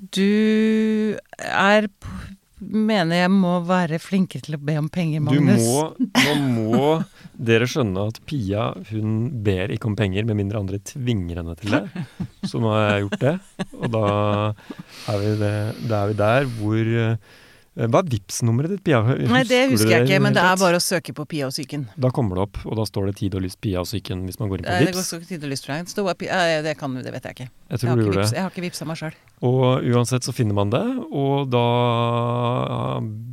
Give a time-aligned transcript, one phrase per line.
[0.00, 1.88] du er
[2.60, 5.62] Mener jeg må være flinkere til å be om penger, Du Magnus.
[5.64, 6.88] må, nå må
[7.40, 9.14] dere skjønne at Pia hun
[9.46, 12.04] ber ikke om penger, med mindre andre tvinger henne til det.
[12.50, 13.32] Så nå har jeg gjort det,
[13.80, 14.02] og da
[15.08, 15.54] er vi, det,
[15.88, 17.32] da er vi der hvor eh,
[17.88, 19.00] Hva er Vipps-nummeret ditt, Pia?
[19.30, 21.86] Nei, det husker jeg ikke, men det er bare å søke på Pia og psyken.
[21.96, 24.40] Da kommer det opp, og da står det 'Tid og lyst, Pia og psyken' hvis
[24.40, 24.90] man går inn på Vipps.
[24.90, 25.66] Det går ikke tid og lyst.
[25.70, 27.48] Det står eh, Det kan det vet jeg ikke.
[27.70, 28.36] Jeg Jeg har ikke, vips, det.
[28.36, 29.14] jeg har ikke vipsa meg sjøl.
[29.42, 31.66] Og uansett så finner man det, og da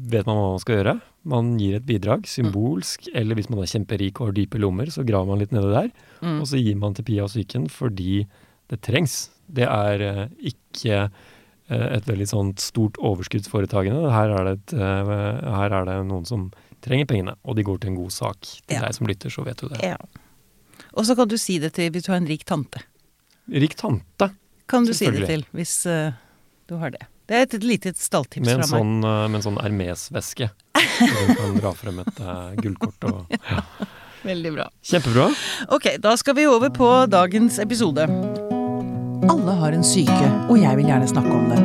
[0.07, 1.01] vet man hva man skal gjøre.
[1.27, 5.03] Man gir et bidrag, symbolsk, eller hvis man er kjemperik og har dype lommer, så
[5.03, 5.89] graver man litt nedi der.
[6.21, 6.39] Mm.
[6.39, 8.27] Og så gir man til Pia og psyken fordi
[8.71, 9.29] det trengs.
[9.47, 11.09] Det er eh, ikke eh,
[11.69, 14.11] et veldig sånt stort overskuddsforetagende.
[14.13, 16.51] Her er, det et, eh, her er det noen som
[16.85, 18.39] trenger pengene, og de går til en god sak.
[18.41, 18.81] Til Ja.
[18.85, 19.81] deg som lytter, så vet du det.
[19.83, 19.97] Ja.
[20.93, 22.79] Og så kan du si det til hvis du har en rik tante.
[23.51, 24.31] Rik tante
[24.67, 26.11] Kan du si det til hvis eh,
[26.67, 27.05] du har det.
[27.27, 28.67] Det er et lite stalltips fra meg.
[28.67, 30.49] sånn, eh, med en sånn Hermes-veske.
[30.97, 33.61] Du kan dra frem et uh, gullkort og ja.
[34.23, 34.69] Veldig bra.
[34.81, 35.29] Kjempebra.
[35.69, 38.46] Ok, da skal vi over på dagens episode.
[39.27, 41.59] Alle har en syke, og jeg vil gjerne snakke om det.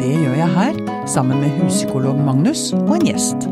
[0.00, 0.78] Det gjør jeg her,
[1.10, 3.44] sammen med huspsykolog Magnus og en gjest.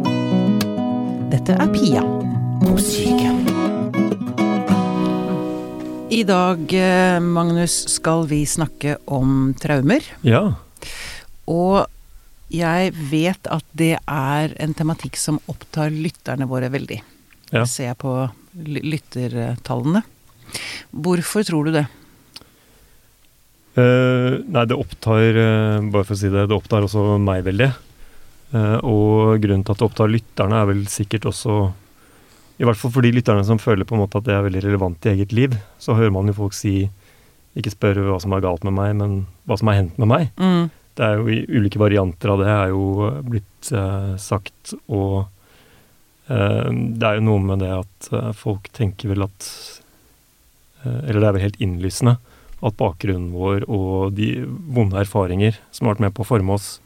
[1.32, 2.00] Dette er Pia
[2.62, 3.28] på Syke.
[6.12, 10.00] I dag, eh, Magnus, skal vi snakke om traumer.
[10.24, 10.54] Ja.
[11.44, 11.86] Og
[12.52, 17.02] jeg vet at det er en tematikk som opptar lytterne våre veldig.
[17.52, 17.62] Ja.
[17.62, 18.16] Det ser jeg på
[18.56, 20.04] lyttertallene.
[20.92, 21.88] Hvorfor tror du det?
[23.72, 27.70] Eh, nei, det opptar uh, Bare for å si det, det opptar også meg veldig.
[28.52, 31.54] Uh, og grunnen til at det opptar lytterne, er vel sikkert også
[32.60, 34.64] I hvert fall for de lytterne som føler på en måte at det er veldig
[34.66, 35.56] relevant i eget liv.
[35.80, 36.90] Så hører man jo folk si
[37.56, 39.16] Ikke spør hva som er galt med meg, men
[39.48, 40.28] hva som har hendt med meg.
[40.36, 40.68] Mm.
[40.92, 43.68] Det er jo i ulike varianter av det er jo blitt
[44.20, 45.24] sagt, og
[46.28, 49.48] det er jo noe med det at folk tenker vel at
[50.84, 52.14] Eller det er vel helt innlysende
[52.62, 56.76] at bakgrunnen vår og de vonde erfaringer som har vært med på å forme oss,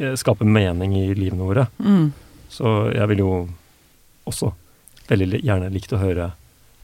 [0.00, 1.66] eh, skaper mening i livene våre.
[1.78, 2.12] Mm.
[2.52, 3.32] Så jeg vil jo
[4.26, 4.52] også
[5.10, 6.30] veldig gjerne likt å høre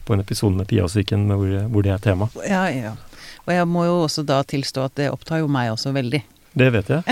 [0.03, 2.29] på en episode med Pia og psyken hvor, hvor det er tema.
[2.47, 2.93] Ja, ja.
[3.43, 6.21] Og jeg må jo også da tilstå at det opptar jo meg også veldig.
[6.53, 7.03] Det vet jeg.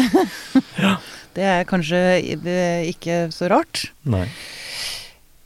[1.35, 1.97] Det er kanskje
[2.91, 3.85] ikke så rart.
[4.03, 4.25] Nei.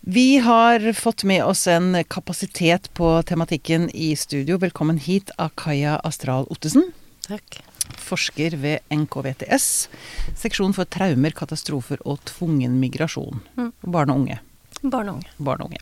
[0.07, 4.57] Vi har fått med oss en kapasitet på tematikken i studio.
[4.57, 6.91] Velkommen hit, Akaya Astral Ottesen.
[7.25, 7.57] Takk.
[7.97, 9.89] Forsker ved NKVTS,
[10.37, 13.41] seksjon for traumer, katastrofer og tvungen migrasjon.
[13.57, 13.71] Mm.
[13.81, 14.39] Barn og unge.
[14.83, 15.33] Barn og unge.
[15.41, 15.81] Barn og unge.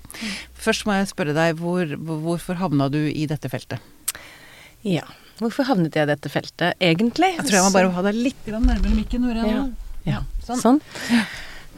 [0.56, 3.84] Først må jeg spørre deg, hvor, hvorfor havna du i dette feltet?
[4.88, 5.04] Ja.
[5.44, 7.36] Hvorfor havnet jeg i dette feltet, egentlig?
[7.42, 9.34] Jeg tror jeg må bare ha deg litt nærmere mikken.
[9.44, 9.66] Ja.
[10.08, 10.64] Ja, Sånn.
[10.64, 10.86] sånn.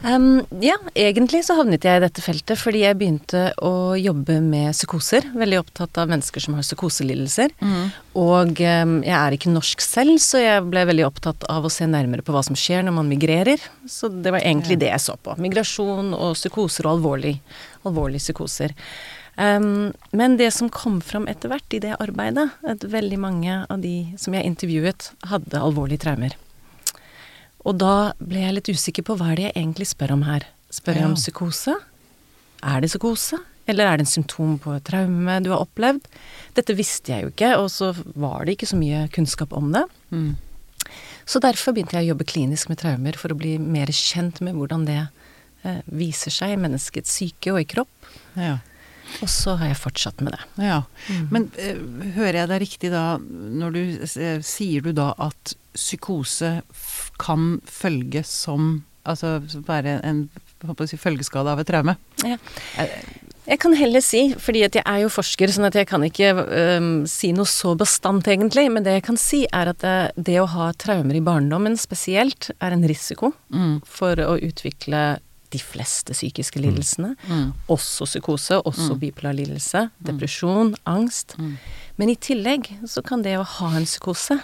[0.04, 4.76] Um, ja, egentlig så havnet jeg i dette feltet fordi jeg begynte å jobbe med
[4.76, 5.24] psykoser.
[5.34, 7.54] Veldig opptatt av mennesker som har psykoselidelser.
[7.64, 7.88] Mm.
[8.20, 11.88] Og um, jeg er ikke norsk selv, så jeg ble veldig opptatt av å se
[11.90, 13.62] nærmere på hva som skjer når man migrerer.
[13.88, 14.84] Så det var egentlig Ja.
[14.84, 15.36] det jeg så på.
[15.40, 17.38] Migrasjon og psykoser og alvorlig,
[17.88, 18.76] alvorlige psykoser.
[19.36, 23.80] Um, men det som kom fram etter hvert i det arbeidet, at veldig mange av
[23.82, 26.36] de som jeg intervjuet, hadde alvorlige traumer.
[27.66, 30.46] Og da ble jeg litt usikker på hva er det jeg egentlig spør om her.
[30.72, 31.74] Spør jeg om psykose?
[32.62, 33.40] Er det psykose?
[33.66, 36.06] Eller er det en symptom på et traume du har opplevd?
[36.54, 39.82] Dette visste jeg jo ikke, og så var det ikke så mye kunnskap om det.
[40.14, 40.36] Mm.
[41.26, 44.54] Så derfor begynte jeg å jobbe klinisk med traumer, for å bli mer kjent med
[44.54, 48.10] hvordan det eh, viser seg i menneskets syke og i kropp.
[48.38, 48.60] Ja.
[49.22, 50.40] Og så har jeg fortsatt med det.
[50.66, 50.82] ja.
[51.30, 51.78] Men eh,
[52.16, 53.80] hører jeg deg riktig da, når du
[54.20, 56.60] eh, sier du da at psykose
[57.22, 59.36] kan følge som Altså
[59.68, 60.24] være en
[60.90, 61.92] si, følgeskade av et traume?
[62.26, 62.34] Ja.
[62.82, 62.96] Eh,
[63.46, 66.32] Jeg kan heller si, fordi at jeg er jo forsker, sånn at jeg kan ikke
[66.80, 69.94] um, si noe så bastant egentlig, men det jeg kan si er at det,
[70.26, 73.76] det å ha traumer i barndommen spesielt er en risiko Mm.
[73.86, 75.20] for å utvikle
[75.50, 77.14] de fleste psykiske lidelsene.
[77.28, 77.52] Mm.
[77.72, 78.98] Også psykose, også Mm.
[79.00, 81.34] bipolar lidelse, depresjon, angst.
[81.38, 81.56] Mm.
[81.96, 84.40] Men i tillegg så kan det å ha en psykose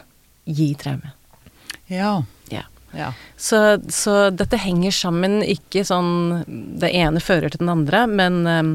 [0.46, 1.12] gi traume.
[1.88, 2.22] Ja.
[2.50, 2.62] Ja.
[2.94, 3.12] ja.
[3.36, 6.44] Så, så dette henger sammen, ikke sånn
[6.80, 8.72] det ene fører til den andre, men um,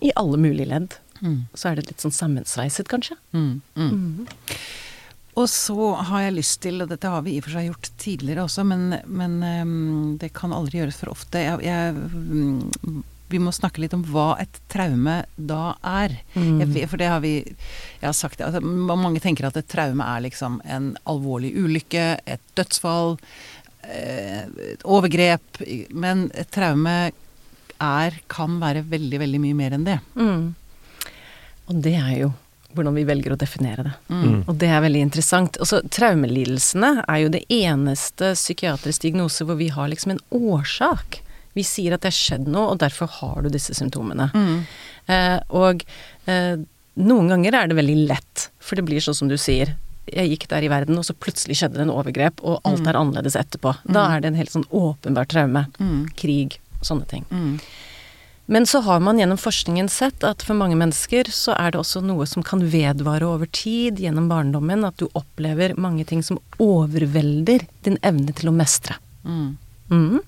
[0.00, 0.94] i alle mulige ledd.
[1.20, 1.46] Mm.
[1.54, 3.16] Så er det litt sånn sammensveiset, kanskje.
[3.34, 3.60] Mm.
[3.74, 4.26] Mm.
[5.38, 7.90] Og så har jeg lyst til, og dette har vi i og for seg gjort
[8.00, 11.42] tidligere også, men, men ehm, det kan aldri gjøres for ofte.
[11.44, 16.16] Jeg, jeg mm, vi må snakke litt om hva et traume da er.
[16.32, 16.62] Mm.
[16.64, 18.48] Jeg for det har vi Jeg har sagt det.
[18.48, 23.18] Altså, mange tenker at et traume er liksom en alvorlig ulykke, et dødsfall,
[23.84, 25.62] eh, et overgrep.
[25.92, 26.96] Men et traume
[27.78, 29.98] er, kan være veldig, veldig mye mer enn det.
[30.16, 30.54] Mm.
[31.68, 32.32] Og det er jo
[32.78, 33.94] hvordan vi velger å definere det.
[34.08, 34.42] Mm.
[34.46, 35.58] Og det er veldig interessant.
[35.62, 41.20] Altså, traumelidelsene er jo det eneste psykiatrisk diagnose hvor vi har liksom en årsak.
[41.58, 44.30] Vi sier at det har skjedd noe, og derfor har du disse symptomene.
[44.34, 44.56] Mm.
[45.10, 45.82] Eh, og
[46.30, 46.54] eh,
[47.02, 49.74] noen ganger er det veldig lett, for det blir sånn som du sier.
[50.08, 52.96] Jeg gikk der i verden, og så plutselig skjedde det en overgrep, og alt er
[52.96, 53.74] annerledes etterpå.
[53.88, 55.66] Da er det en helt sånn åpenbar traume.
[55.82, 56.08] Mm.
[56.18, 57.26] Krig, sånne ting.
[58.50, 62.00] Men så har man gjennom forskningen sett at for mange mennesker så er det også
[62.00, 67.66] noe som kan vedvare over tid gjennom barndommen, at du opplever mange ting som overvelder
[67.84, 68.96] din evne til å mestre.
[69.28, 69.50] Mm.
[69.92, 70.20] Mm.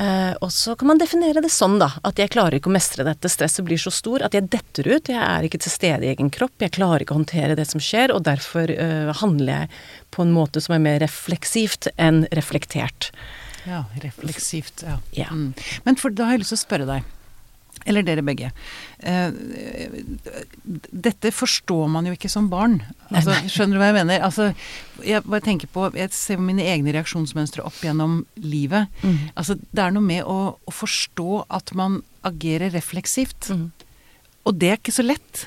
[0.00, 1.90] Eh, og så kan man definere det sånn, da.
[2.06, 3.28] At jeg klarer ikke å mestre dette.
[3.28, 5.10] Stresset blir så stor at jeg detter ut.
[5.10, 6.54] Jeg er ikke til stede i egen kropp.
[6.62, 9.74] Jeg klarer ikke å håndtere det som skjer, og derfor eh, handler jeg
[10.14, 13.10] på en måte som er mer refleksivt enn reflektert.
[13.68, 14.84] Ja, refleksivt.
[14.86, 14.98] Ja.
[15.16, 15.30] Ja.
[15.32, 15.54] Mm.
[15.86, 17.08] Men for, da har jeg lyst til å spørre deg,
[17.88, 18.50] eller dere begge.
[18.98, 19.30] Eh,
[21.08, 22.80] dette forstår man jo ikke som barn.
[23.08, 24.24] Altså, skjønner du hva jeg mener?
[24.26, 24.50] Altså,
[25.06, 28.90] jeg bare tenker på Jeg ser mine egne reaksjonsmønstre opp gjennom livet.
[29.04, 29.30] Mm.
[29.34, 33.48] Altså, det er noe med å, å forstå at man agerer refleksivt.
[33.54, 33.70] Mm.
[34.48, 35.46] Og det er ikke så lett.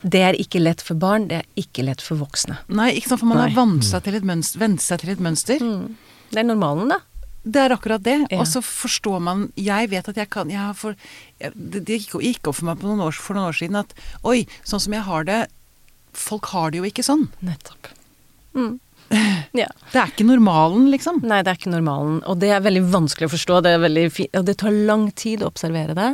[0.00, 2.56] Det er ikke lett for barn, det er ikke lett for voksne.
[2.72, 3.50] Nei, ikke sant, for man Nei.
[3.50, 5.64] har vant seg til et mønster, vent seg til et mønster.
[6.30, 7.00] Det er normalen, da.
[7.42, 8.18] Det er akkurat det.
[8.28, 8.42] Ja.
[8.42, 10.96] Og så forstår man Jeg vet at jeg kan jeg har for,
[11.38, 13.94] Det det gikk, gikk opp for meg på noen år, for noen år siden at
[14.28, 15.40] oi, sånn som jeg har det
[16.12, 17.28] Folk har det jo ikke sånn.
[17.46, 17.92] Nettopp.
[18.58, 18.78] Mm.
[19.56, 19.66] Ja.
[19.90, 21.20] Det er ikke normalen, liksom.
[21.26, 22.20] Nei, det er ikke normalen.
[22.30, 23.60] Og det er veldig vanskelig å forstå.
[23.66, 26.08] Det er og det tar lang tid å observere det.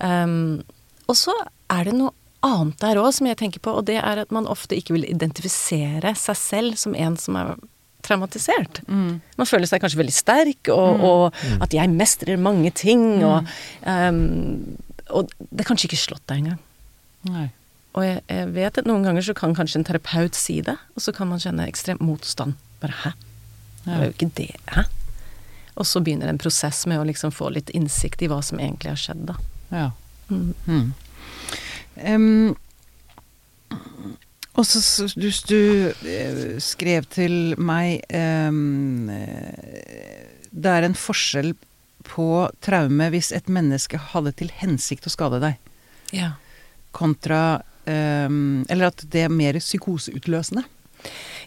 [0.00, 0.60] Um,
[1.08, 1.32] og så
[1.72, 2.12] er det noe
[2.44, 5.08] annet der òg som jeg tenker på, og det er at man ofte ikke vil
[5.08, 7.54] identifisere seg selv som en som er
[8.06, 8.82] traumatisert.
[8.88, 13.48] Man føler seg kanskje veldig sterk, og, og at jeg mestrer mange ting, og,
[13.84, 14.76] um,
[15.10, 16.60] og det er kanskje ikke slått deg engang.
[17.30, 17.48] Nei.
[17.98, 21.02] Og jeg, jeg vet at noen ganger så kan kanskje en terapeut si det, og
[21.02, 22.54] så kan man kjenne ekstrem motstand.
[22.82, 23.12] Bare hæ?
[23.84, 24.54] Det er jo ikke det.
[24.70, 24.86] Hæ?
[25.80, 28.92] Og så begynner en prosess med å liksom få litt innsikt i hva som egentlig
[28.92, 29.36] har skjedd, da.
[29.72, 29.88] Ja.
[30.30, 30.54] Mm.
[30.66, 30.92] Mm.
[34.58, 35.60] Og så du, du
[36.10, 38.50] eh, skrev til meg eh,
[40.50, 41.52] Det er en forskjell
[42.10, 42.26] på
[42.64, 45.58] traume hvis et menneske hadde til hensikt å skade deg,
[46.16, 46.32] Ja.
[46.96, 50.64] kontra em, Eller at det er mer psykoseutløsende.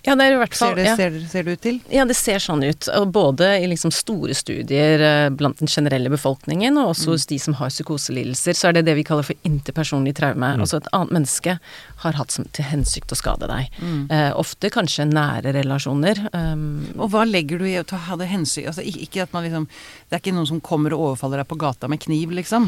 [0.03, 0.95] Ja, det er i hvert Ser det, ja.
[0.99, 1.77] ser, ser det ut til?
[1.93, 2.89] Ja, det ser sånn ut.
[3.15, 7.55] Både i liksom store studier eh, blant den generelle befolkningen, og også hos de som
[7.59, 10.49] har psykoselidelser, så er det det vi kaller for interpersonlig traume.
[10.59, 11.55] Altså et annet menneske
[12.03, 13.79] har hatt som til hensikt å skade deg.
[14.11, 16.19] Eh, ofte kanskje nære relasjoner.
[16.35, 19.65] Um, Og hva legger du i å ha det hensyn altså, ikke at man liksom
[20.09, 22.67] Det er ikke noen som kommer og overfaller deg på gata med kniv, liksom?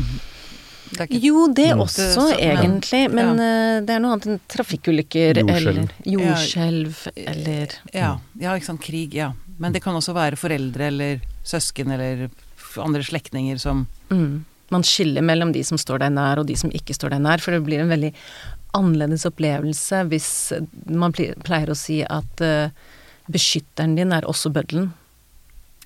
[0.97, 1.81] Det ikke jo, det Mm.
[1.85, 3.11] også, så- men- egentlig.
[3.11, 8.81] Men eh, det er noe annet enn trafikkulykker eller jordskjelv eller Ja, ja, ikke sant.
[8.81, 9.33] Krig, ja.
[9.59, 12.29] Men det kan også være foreldre eller søsken eller
[12.77, 16.71] andre slektninger som mm, Man skiller mellom de som står deg nær og de som
[16.71, 18.11] ikke står deg nær, for det blir en veldig
[18.73, 20.29] annerledes opplevelse hvis
[20.89, 22.69] man pleier å si at uh,
[23.31, 24.89] beskytteren din er også bøddelen.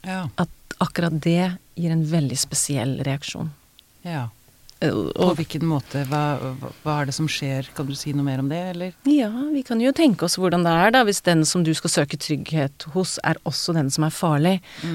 [0.07, 0.29] Ja.
[0.39, 0.49] At
[0.79, 3.51] akkurat det gir en veldig spesiell reaksjon.
[4.05, 4.29] ja.
[4.79, 6.05] På hvilken måte?
[6.07, 6.19] Hva,
[6.85, 7.67] hva, er det som skjer?
[7.75, 8.93] Kan du si noe mer om det, eller?
[9.11, 11.91] ja, vi kan jo tenke oss hvordan det er da, hvis den som du skal
[11.91, 14.53] søke trygghet hos, er også den som er farlig.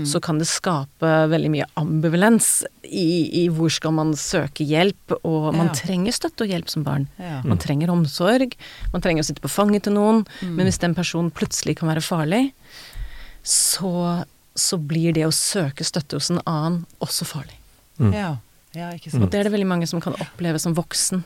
[0.09, 5.51] Så kan det skape veldig mye ambivalens i, i hvor skal man søke hjelp, og
[5.55, 5.77] man Ja.
[5.77, 7.05] trenger støtte og hjelp som barn.
[7.21, 7.43] Ja.
[7.45, 8.57] Man trenger omsorg,
[8.93, 10.57] man trenger å sitte på fanget til noen, Mm.
[10.57, 12.53] men hvis den personen plutselig kan være farlig,
[13.45, 14.25] så,
[14.57, 17.57] så blir det å søke støtte hos en annen også farlig.
[18.01, 18.13] Mm.
[18.17, 18.33] Ja.
[18.75, 21.25] Ja, ikke Og det er det veldig mange som kan oppleve som voksen.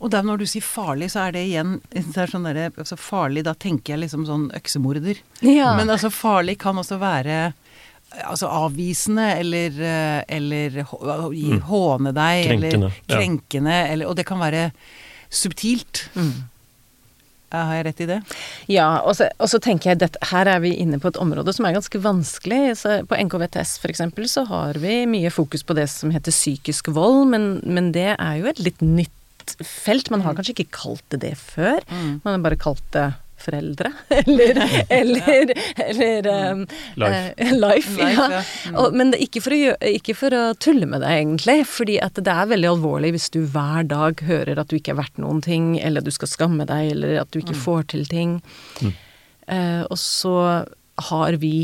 [0.00, 2.96] Og da når du sier farlig, så er det igjen det er sånn der, altså
[2.98, 5.20] Farlig, da tenker jeg liksom sånn øksemorder.
[5.46, 5.76] Ja.
[5.78, 7.52] Men altså farlig kan også være
[8.22, 9.74] Altså avvisende eller,
[10.30, 11.60] eller Mm.
[11.66, 12.44] håne deg.
[12.46, 13.92] Krenkende, Eller ja.
[13.92, 14.70] Eller, og det kan være
[15.28, 16.08] subtilt.
[16.14, 16.30] Mm.
[17.56, 18.20] Har jeg rett i det?
[18.72, 21.54] Ja, og så, og så tenker jeg at her er vi inne på et område
[21.56, 22.62] som er ganske vanskelig.
[22.82, 27.26] Så på NKVTS eksempel så har vi mye fokus på det som heter psykisk vold,
[27.32, 30.10] men, men det er jo et litt nytt felt.
[30.10, 31.80] Man har kanskje ikke kalt det det før.
[31.88, 32.20] Mm.
[32.24, 33.10] Man har bare kalt det
[33.46, 34.60] foreldre, eller
[34.92, 35.52] Eller,
[35.86, 36.64] eller um,
[37.00, 37.34] Life.
[37.38, 38.26] eh, life, Life, ja.
[38.36, 38.42] ja.
[38.68, 38.76] Mm.
[38.82, 41.58] Og, men det ikke for, å ikke for å tulle med deg, egentlig.
[41.70, 45.00] Fordi at det er veldig alvorlig hvis du hver dag hører at du ikke er
[45.00, 48.06] verdt noen ting, eller at du skal skamme deg, eller at du ikke får til
[48.10, 48.38] ting.
[49.46, 50.36] Eh, og så
[51.10, 51.54] har vi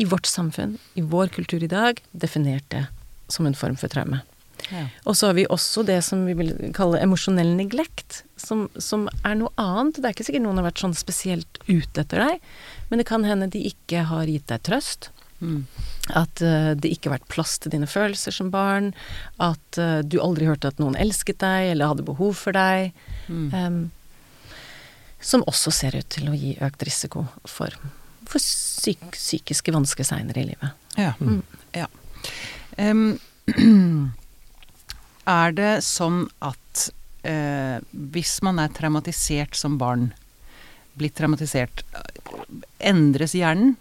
[0.00, 2.86] i vårt samfunn, i vår kultur i dag, definert det
[3.32, 4.22] som en form for traume.
[4.70, 4.84] Ja.
[5.08, 9.38] Og så har vi også det som vi vil kalle emosjonell neglekt, som, som er
[9.40, 9.98] noe annet.
[9.98, 12.46] Det er ikke sikkert noen har vært sånn spesielt ute etter deg,
[12.90, 15.10] men det kan hende de ikke har gitt deg trøst.
[15.42, 15.64] Mm.
[16.14, 18.92] At uh, det ikke har vært plass til dine følelser som barn.
[19.42, 22.94] At uh, du aldri hørte at noen elsket deg eller hadde behov for deg.
[23.26, 23.48] Mm.
[23.50, 23.82] Um,
[25.22, 27.74] som også ser ut til å gi økt risiko for,
[28.26, 30.78] for psyk psykiske vansker seinere i livet.
[30.98, 31.12] Ja.
[31.22, 31.42] Mm.
[31.76, 31.86] ja.
[32.82, 33.04] Em,
[35.28, 36.88] er det sånn at
[37.28, 40.10] eh, hvis man er traumatisert som barn,
[40.98, 42.42] blitt traumatisert, eh,
[42.92, 43.76] endres hjernen?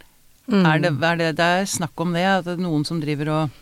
[0.52, 0.66] Mm.
[0.66, 2.26] Er, det, er det, det er snakk om det?
[2.28, 3.58] At det er noen som driver og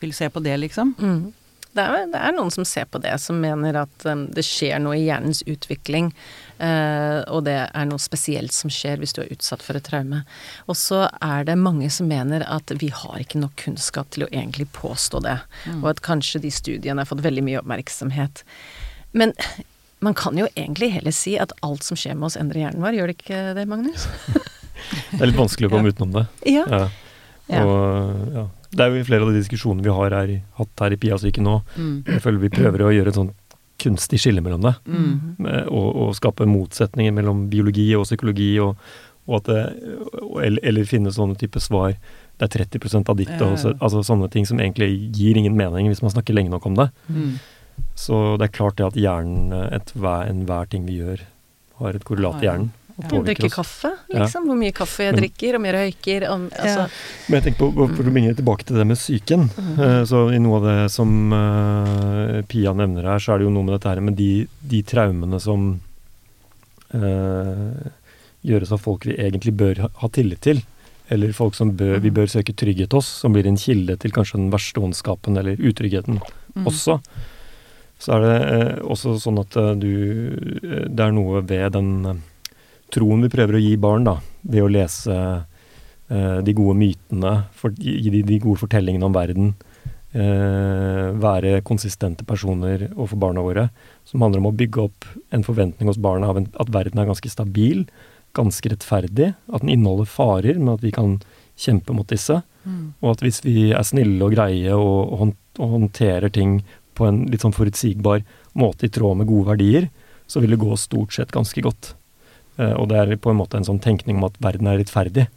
[0.00, 0.94] vil se på det, liksom?
[0.98, 1.32] Mm.
[1.74, 4.78] Det, er, det er noen som ser på det, som mener at um, det skjer
[4.82, 6.12] noe i hjernens utvikling.
[6.62, 10.22] uh, og det er noe spesielt som skjer hvis du er utsatt for et traume.
[10.70, 14.30] Og så er det mange som mener at vi har ikke nok kunnskap til å
[14.32, 15.38] egentlig påstå det.
[15.82, 18.44] Og at kanskje de studiene har fått veldig mye oppmerksomhet.
[19.12, 19.34] Men
[20.04, 22.98] man kan jo egentlig heller si at alt som skjer med oss, endrer hjernen vår.
[22.98, 24.06] Gjør det ikke det, Magnus?
[25.14, 26.24] Det er litt vanskelig å komme utenom det.
[26.50, 26.64] Ja.
[26.68, 26.82] Ja.
[27.48, 27.60] Ja.
[27.64, 28.42] Og, ja.
[28.74, 31.56] Det er jo flere av de diskusjonene vi har her, hatt her i Pia-syken nå.
[31.78, 31.96] Mm.
[32.08, 33.32] Jeg føler vi prøver å gjøre et sånn
[33.84, 34.74] kunstig skille mellom det.
[34.86, 35.40] Mm.
[35.68, 38.78] Og, og skape motsetninger mellom biologi og psykologi, og,
[39.28, 39.64] og at det,
[40.42, 41.96] eller, eller finne sånne type svar.
[42.38, 45.90] Det er 30 av ditt, og så, altså sånne ting som egentlig gir ingen mening
[45.90, 46.88] hvis man snakker lenge nok om det.
[47.06, 47.36] Mm.
[47.98, 51.22] Så det er klart det at hjernen, enhver ting vi gjør,
[51.78, 52.72] har et korrelat i hjernen.
[52.94, 53.08] Ja.
[53.26, 54.20] Drikke kaffe, Ja.
[54.22, 54.44] liksom.
[54.46, 56.88] Hvor mye kaffe jeg Men- drikker, og mer røyker, om altså,
[57.28, 59.48] Men jeg tenker på, for å bringe tilbake til det med psyken.
[59.50, 59.78] Mm.
[59.80, 63.50] Uh, Så i noe av det som uh, Pia nevner her, så er det jo
[63.50, 65.80] noe med dette her med de, de traumene som
[66.94, 67.90] uh,
[68.44, 70.62] gjøres av folk vi egentlig bør ha, ha tillit til.
[71.12, 74.38] Eller folk som bør, vi bør søke trygghet hos, som blir en kilde til kanskje
[74.38, 76.20] den verste ondskapen eller utryggheten
[76.54, 76.68] Mm.
[76.70, 77.00] også.
[77.98, 80.30] Så er det eh, også sånn at du
[80.86, 82.22] Det er noe ved den
[82.92, 87.74] troen vi prøver å gi barn, da, ved å lese eh, de gode mytene, for,
[87.78, 89.52] gi de de gode fortellingene om verden,
[90.14, 93.68] eh, være konsistente personer overfor barna våre,
[94.08, 97.10] som handler om å bygge opp en forventning hos barna av en, at verden er
[97.10, 97.86] ganske stabil,
[98.34, 101.18] ganske rettferdig, at den inneholder farer, men at vi kan
[101.60, 102.40] kjempe mot disse.
[102.64, 102.94] Mm.
[103.02, 106.62] Og at hvis vi er snille og greie og, og, håndterer ting
[106.98, 108.24] på en litt sånn forutsigbar
[108.58, 109.90] måte i tråd med gode verdier,
[110.26, 111.92] så vil det gå stort sett ganske godt.
[112.56, 115.28] Eh, og det er på en måte en sånn tenkning om at verden er rettferdig.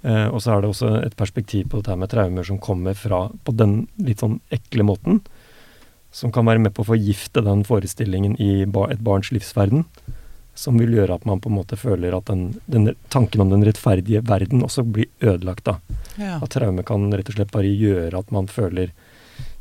[0.00, 3.26] Uh, og så er det også et perspektiv på dette med traumer som kommer fra
[3.44, 5.18] på den litt sånn ekle måten,
[6.10, 9.84] som kan være med på å forgifte den forestillingen i ba et barns livsverden.
[10.56, 13.62] Som vil gjøre at man på en måte føler at den, den tanken om den
[13.64, 15.68] rettferdige verden også blir ødelagt.
[15.68, 15.76] da.
[16.16, 16.40] Ja.
[16.40, 18.90] At traume kan rett og slett bare gjøre at man føler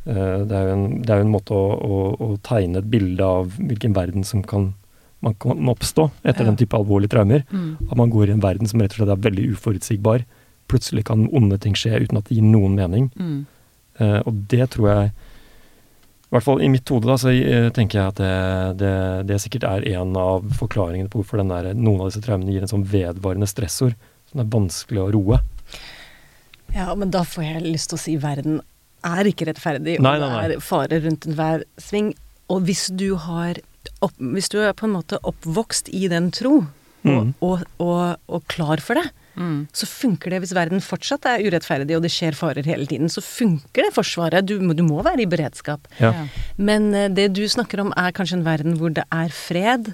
[0.07, 3.27] uh, Det er en, det er jo en måte å, å, å tegne et bilde
[3.27, 4.71] av hvilken verden som kan,
[5.25, 6.49] man kan oppstå etter Ja.
[6.51, 7.43] den type alvorlige traumer.
[7.51, 7.77] Mm.
[7.91, 10.23] At man går i en verden som rett og slett er veldig uforutsigbar.
[10.69, 13.09] Plutselig kan onde ting skje uten at det gir noen mening.
[13.19, 13.45] Mm.
[13.99, 15.11] Uh, og det tror jeg
[16.29, 18.93] I hvert fall i mitt hode da, så uh, tenker jeg at det, det,
[19.27, 22.61] det sikkert er en av forklaringene på hvorfor den der, noen av disse traumene gir
[22.61, 23.95] en sånn vedvarende stressord
[24.29, 25.39] som er vanskelig å roe.
[26.75, 28.59] Ja, men da får jeg lyst til å si verden
[29.03, 30.47] er ikke rettferdig, Nei, og nei, nei.
[30.51, 32.11] det er fare rundt enhver sving.
[32.51, 33.57] Og hvis du har
[34.01, 36.67] opp, Hvis du er på en måte oppvokst i den tro, og,
[37.05, 37.33] Mm.
[37.41, 39.09] og, og, og klar for det,
[39.39, 39.67] Mm.
[39.71, 43.07] så funker det hvis verden fortsatt er urettferdig og det skjer farer hele tiden.
[43.07, 44.43] Så funker det forsvaret.
[44.45, 45.87] Du, du må være i beredskap.
[45.97, 46.11] Ja.
[46.57, 49.93] Men eh, det du snakker om er kanskje en verden hvor det er fred.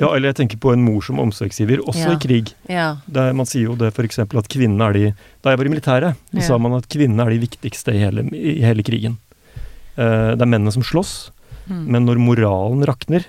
[0.00, 2.14] Ja, eller jeg tenker på en mor som omsorgsgiver, også Ja.
[2.16, 2.54] i krig.
[2.72, 2.86] Ja.
[3.06, 4.18] Der man sier jo det f.eks.
[4.20, 6.40] at kvinnene er de Da jeg var i militæret, Ja.
[6.40, 9.18] sa man at kvinnene er de viktigste i hele, i hele krigen.
[9.98, 11.30] Uh, det er mennene som slåss,
[11.70, 11.84] Mm.
[11.86, 13.24] men når moralen rakner,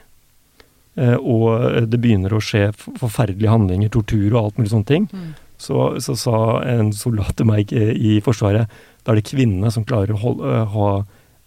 [0.97, 5.33] eh, og det begynner å skje forferdelige handlinger, tortur og alt mulig sånne ting, Mm.
[5.61, 8.67] så, så sa en soldat til meg eh, i Forsvaret
[9.05, 10.89] da er det kvinnene som klarer å holde, eh, ha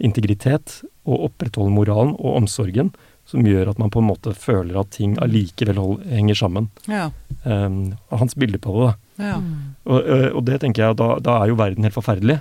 [0.03, 2.93] integritet og opprettholde moralen og omsorgen,
[3.27, 6.67] som gjør at man på en måte føler at ting allikevel hold, henger sammen.
[6.91, 7.07] Ja.
[7.45, 9.25] Um, hans bilde på det, da.
[9.31, 9.37] Ja.
[9.41, 9.55] Mm.
[9.87, 12.41] Og, og det tenker jeg, da, da er jo verden helt forferdelig.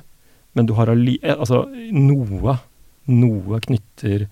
[0.58, 2.58] Men du har alli, eh, altså noe,
[3.08, 4.32] noe knytter eh,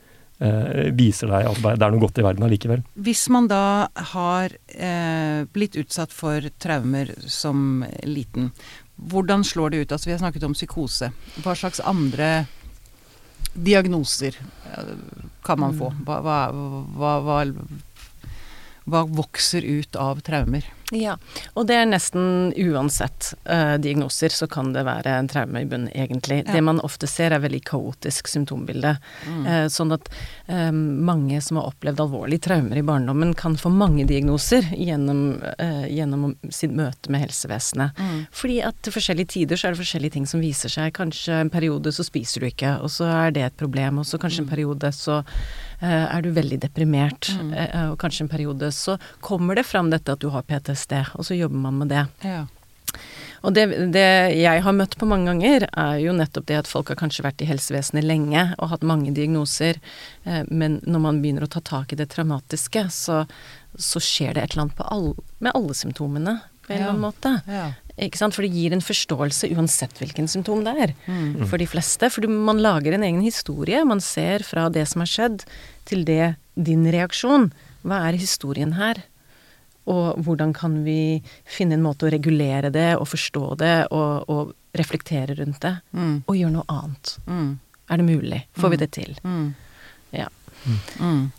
[0.97, 2.81] viser deg at det er noe godt i verden allikevel.
[2.97, 8.49] Hvis man da har eh, blitt utsatt for traumer som liten,
[9.11, 9.93] hvordan slår det ut?
[9.93, 11.11] Altså Vi har snakket om psykose.
[11.43, 12.47] Hva slags andre
[13.53, 14.91] diagnoser eh,
[15.45, 15.93] kan man få?
[16.07, 16.39] Hva, hva,
[16.97, 17.39] hva, hva,
[18.85, 20.65] hva vokser ut av traumer?
[20.91, 21.15] Ja,
[21.55, 25.87] og det er nesten uansett uh, diagnoser, så kan det være en traume i bunnen,
[25.95, 26.41] egentlig.
[26.43, 26.57] Ja.
[26.57, 28.97] Det man ofte ser, er veldig kaotisk symptombilde.
[29.23, 29.45] Mm.
[29.47, 30.09] Uh, sånn at
[30.51, 35.87] um, mange som har opplevd alvorlige traumer i barndommen, kan få mange diagnoser gjennom, uh,
[35.87, 37.95] gjennom sitt møte med helsevesenet.
[37.95, 38.19] Mm.
[38.35, 40.91] Fordi at til forskjellige tider så er det forskjellige ting som viser seg.
[40.97, 44.03] Kanskje en periode så spiser du ikke, og så er det et problem.
[44.03, 44.55] Og så kanskje en mm.
[44.57, 45.23] periode så
[45.81, 47.53] er du veldig deprimert, mm.
[47.89, 51.27] og kanskje en periode så kommer det fram dette at du har PTSD sted, og
[51.27, 52.07] så jobber man med det.
[52.25, 52.45] Ja.
[53.41, 54.05] Og det, det,
[54.37, 57.41] jeg har møtt på mange ganger, er jo nettopp det at folk har kanskje vært
[57.41, 59.79] i helsevesenet lenge og hatt mange diagnoser,
[60.29, 63.23] eh, men når man begynner å ta tak i det traumatiske, så,
[63.73, 65.07] så skjer det et eller annet all,
[65.39, 67.33] med alle symptomene på en eller annen måte.
[67.49, 67.71] Ja.
[68.01, 68.37] Ikke sant?
[68.37, 71.47] For det gir en forståelse uansett hvilken symptom det er mm.
[71.49, 72.07] for de fleste.
[72.13, 73.81] For man lager en egen historie.
[73.85, 75.45] Man ser fra det som har skjedd,
[75.89, 77.49] til det din reaksjon.
[77.81, 79.01] Hva er historien her?
[79.89, 84.77] Og hvordan kan vi finne en måte å regulere det og forstå det og, og
[84.77, 86.15] reflektere rundt det, mm.
[86.27, 87.15] og gjøre noe annet?
[87.25, 87.51] Mm.
[87.91, 88.41] Er det mulig?
[88.55, 88.81] Får vi mm.
[88.83, 89.15] det til?
[89.25, 89.47] Mm.
[90.15, 90.27] Ja.
[91.01, 91.29] Mm.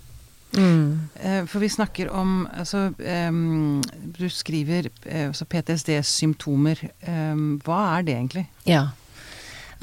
[1.14, 2.90] Eh, for vi snakker om altså,
[3.28, 3.82] um,
[4.18, 6.82] Du skriver uh, altså PTSD-symptomer.
[7.08, 8.44] Um, hva er det egentlig?
[8.68, 8.88] Ja.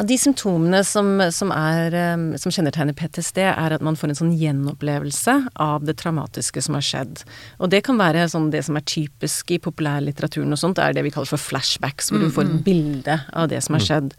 [0.07, 1.95] De symptomene som, som, er,
[2.39, 6.85] som, kjennetegner PTSD, er at man får en sånn gjenopplevelse av det traumatiske som har
[6.85, 7.23] skjedd.
[7.59, 11.03] Og det kan være sånn det som er typisk i populærlitteraturen og sånt, er det
[11.03, 12.63] vi kaller for flashbacks, hvor du får et mm, mm.
[12.69, 13.89] bilde av det som har mm.
[13.89, 14.15] skjedd.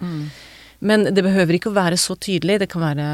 [0.90, 2.60] Men det behøver ikke å være så tydelig.
[2.62, 3.08] Det kan være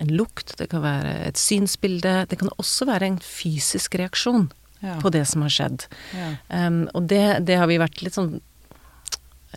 [0.00, 2.24] en lukt, det kan være et synsbilde.
[2.30, 4.48] Det kan også være en fysisk reaksjon
[4.84, 4.98] ja.
[5.00, 5.86] på det som har skjedd.
[6.16, 6.30] Ja.
[6.52, 8.36] Um, og det, det har vi vært litt sånn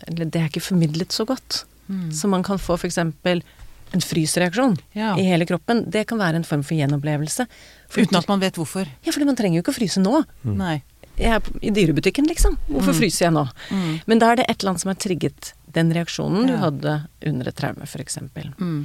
[0.06, 1.64] Eller det er ikke formidlet så godt.
[1.90, 2.12] Mm.
[2.14, 2.98] Så man kan få f.eks.
[2.98, 5.16] en frysreaksjon ja.
[5.18, 5.84] i hele kroppen.
[5.90, 7.46] Det kan være en form for gjenopplevelse.
[7.90, 8.88] For Uten at man vet hvorfor?
[9.02, 10.22] Ja, for man trenger jo ikke å fryse nå.
[10.46, 10.56] Mm.
[10.60, 10.76] Nei.
[11.20, 12.54] Jeg er i dyrebutikken, liksom.
[12.70, 13.00] Hvorfor mm.
[13.02, 13.42] fryser jeg nå?
[13.74, 13.88] Mm.
[14.08, 16.54] Men da er det et eller annet som har trigget den reaksjonen ja.
[16.54, 16.94] du hadde
[17.30, 18.18] under et traume, f.eks.
[18.58, 18.78] Mm.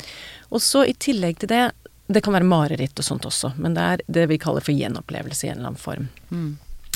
[0.49, 1.63] Og så i tillegg til det
[2.07, 5.47] Det kan være mareritt og sånt også, men det er det vi kaller for gjenopplevelse
[5.47, 6.09] i en eller annen form.
[6.29, 6.51] Mm.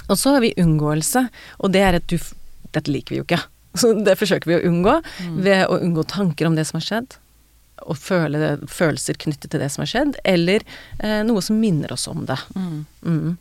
[0.05, 1.23] Og så har vi unngåelse,
[1.57, 2.19] og det er at du
[2.69, 3.39] Dette liker vi jo ikke.
[3.77, 5.41] Så det forsøker vi å unngå mm.
[5.45, 7.19] ved å unngå tanker om det som har skjedd.
[7.85, 10.65] Og føle følelser knyttet til det som har skjedd, eller
[10.99, 12.39] eh, noe som minner oss om det.
[12.55, 12.81] Mm.
[13.05, 13.37] Mm.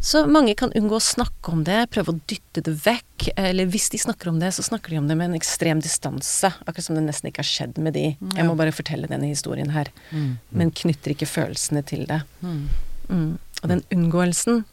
[0.00, 3.28] Så mange kan unngå å snakke om det, prøve å dytte det vekk.
[3.36, 6.50] Eller hvis de snakker om det, så snakker de om det med en ekstrem distanse.
[6.64, 8.08] Akkurat som det nesten ikke har skjedd med de.
[8.16, 8.32] Ja.
[8.40, 9.92] Jeg må bare fortelle denne historien her.
[10.10, 10.36] Mm.
[10.50, 12.22] Men knytter ikke følelsene til det.
[12.40, 12.64] Mm.
[13.12, 13.30] Mm.
[13.62, 14.64] Og den unngåelsen,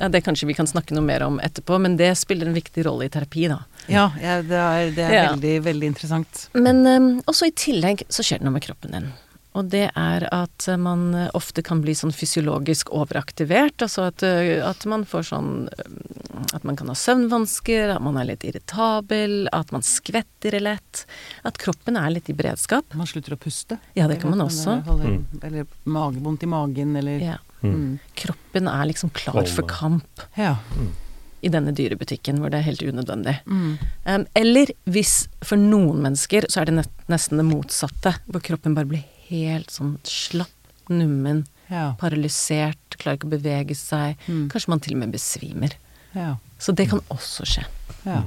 [0.00, 2.86] ja, det kanskje vi kan snakke noe mer om etterpå, men det spiller en viktig
[2.88, 3.60] rolle i terapi, da.
[3.90, 5.26] Ja, ja det er, det er ja.
[5.32, 6.46] veldig, veldig interessant.
[6.56, 9.12] Men um, også i tillegg så skjer det noe med kroppen din.
[9.54, 13.84] Og det er at man ofte kan bli sånn fysiologisk overaktivert.
[13.86, 16.00] Altså at, uh, at man får sånn um,
[16.56, 21.04] At man kan ha søvnvansker, at man er litt irritabel, at man skvetter lett.
[21.46, 22.96] At kroppen er litt i beredskap.
[22.98, 23.78] Man slutter å puste?
[23.94, 24.80] Ja, det kan man også.
[24.88, 25.40] Holder, mm.
[25.46, 27.38] Eller magevondt i magen, eller ja.
[27.64, 27.98] Mm.
[28.18, 30.26] Kroppen er liksom klar for kamp.
[30.36, 30.56] Ja.
[30.76, 30.92] Mm.
[31.44, 33.36] I denne dyrebutikken hvor det er helt unødvendig.
[33.44, 33.72] Mm.
[34.08, 38.14] Um, eller hvis for noen mennesker så er det nesten det motsatte.
[38.28, 40.52] Hvor kroppen bare blir helt sånn slapp,
[40.92, 41.94] nummen, ja.
[42.00, 44.20] paralysert, klarer ikke å bevege seg.
[44.28, 44.46] Mm.
[44.52, 45.76] Kanskje man til og med besvimer.
[46.14, 46.34] Ja.
[46.60, 47.64] Så det kan også skje.
[48.04, 48.22] Ja.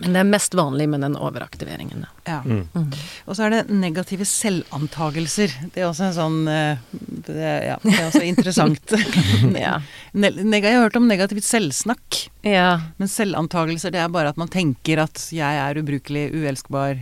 [0.00, 2.06] Men det er mest vanlig med den overaktiveringen.
[2.28, 2.40] Ja.
[2.46, 2.64] Mm.
[2.74, 2.90] Mm.
[3.26, 5.54] Og så er det negative selvantagelser.
[5.74, 8.94] Det er også en sånn det er, Ja, det er også interessant.
[9.66, 9.78] ja.
[10.12, 12.22] Jeg har hørt om negativt selvsnakk.
[12.46, 12.80] Ja.
[12.98, 16.98] Men selvantagelser, det er bare at man tenker at jeg er ubrukelig, uelskbar.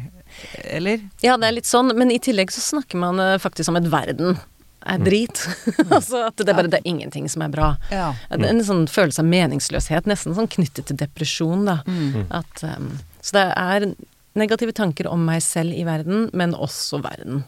[0.64, 1.02] Eller?
[1.24, 1.92] Ja, det er litt sånn.
[1.98, 4.38] Men i tillegg så snakker man eh, faktisk om et verden
[4.80, 5.04] er mm.
[5.04, 5.42] drit.
[5.96, 7.72] altså at det er bare det er ingenting som er bra.
[7.92, 8.12] Ja.
[8.34, 11.80] En sånn følelse av meningsløshet, nesten sånn knyttet til depresjon, da.
[11.86, 12.26] Mm.
[12.40, 13.90] At, um, så det er
[14.38, 17.44] negative tanker om meg selv i verden, men også verden.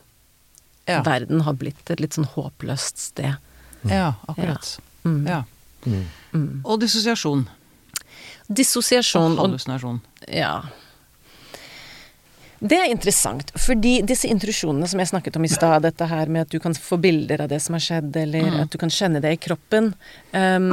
[0.91, 1.01] Ja.
[1.07, 3.39] Verden har blitt et litt sånn håpløst sted.
[3.89, 4.77] Ja, akkurat.
[4.79, 5.11] Ja.
[5.11, 5.27] Mm.
[5.27, 5.43] ja.
[5.85, 6.07] Mm.
[6.33, 6.63] mm.
[6.63, 7.47] Og dissosiasjon.
[8.53, 10.01] Dissosiasjon og hallusinasjon.
[10.29, 10.57] Ja.
[12.63, 16.45] Det er interessant, fordi disse intrusjonene som jeg snakket om i stad, dette her med
[16.45, 18.59] at du kan få bilder av det som har skjedd, eller mm.
[18.63, 19.91] at du kan kjenne det i kroppen,
[20.31, 20.69] um,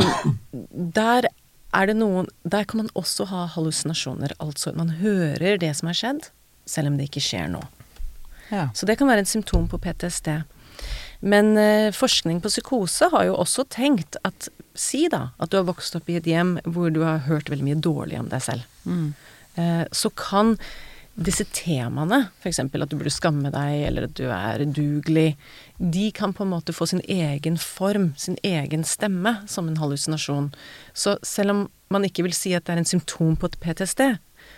[1.00, 1.32] der
[1.70, 5.98] er det noen Der kan man også ha hallusinasjoner, altså man hører det som har
[5.98, 6.30] skjedd,
[6.70, 7.64] selv om det ikke skjer nå.
[8.54, 8.68] Ja.
[8.78, 10.30] Så det kan være et symptom på PTSD.
[11.26, 15.66] Men uh, forskning på psykose har jo også tenkt at Si da at du har
[15.68, 18.70] vokst opp i et hjem hvor du har hørt veldig mye dårlig om deg selv.
[18.86, 19.10] Mm.
[19.58, 20.54] Uh, så kan
[21.26, 22.60] disse temaene, f.eks.
[22.64, 25.34] at du burde skamme deg, eller at du er udugelig,
[25.78, 30.52] de kan på en måte få sin egen form, sin egen stemme, som en hallusinasjon.
[30.94, 34.04] Så selv om man ikke vil si at det er en symptom på et PTSD,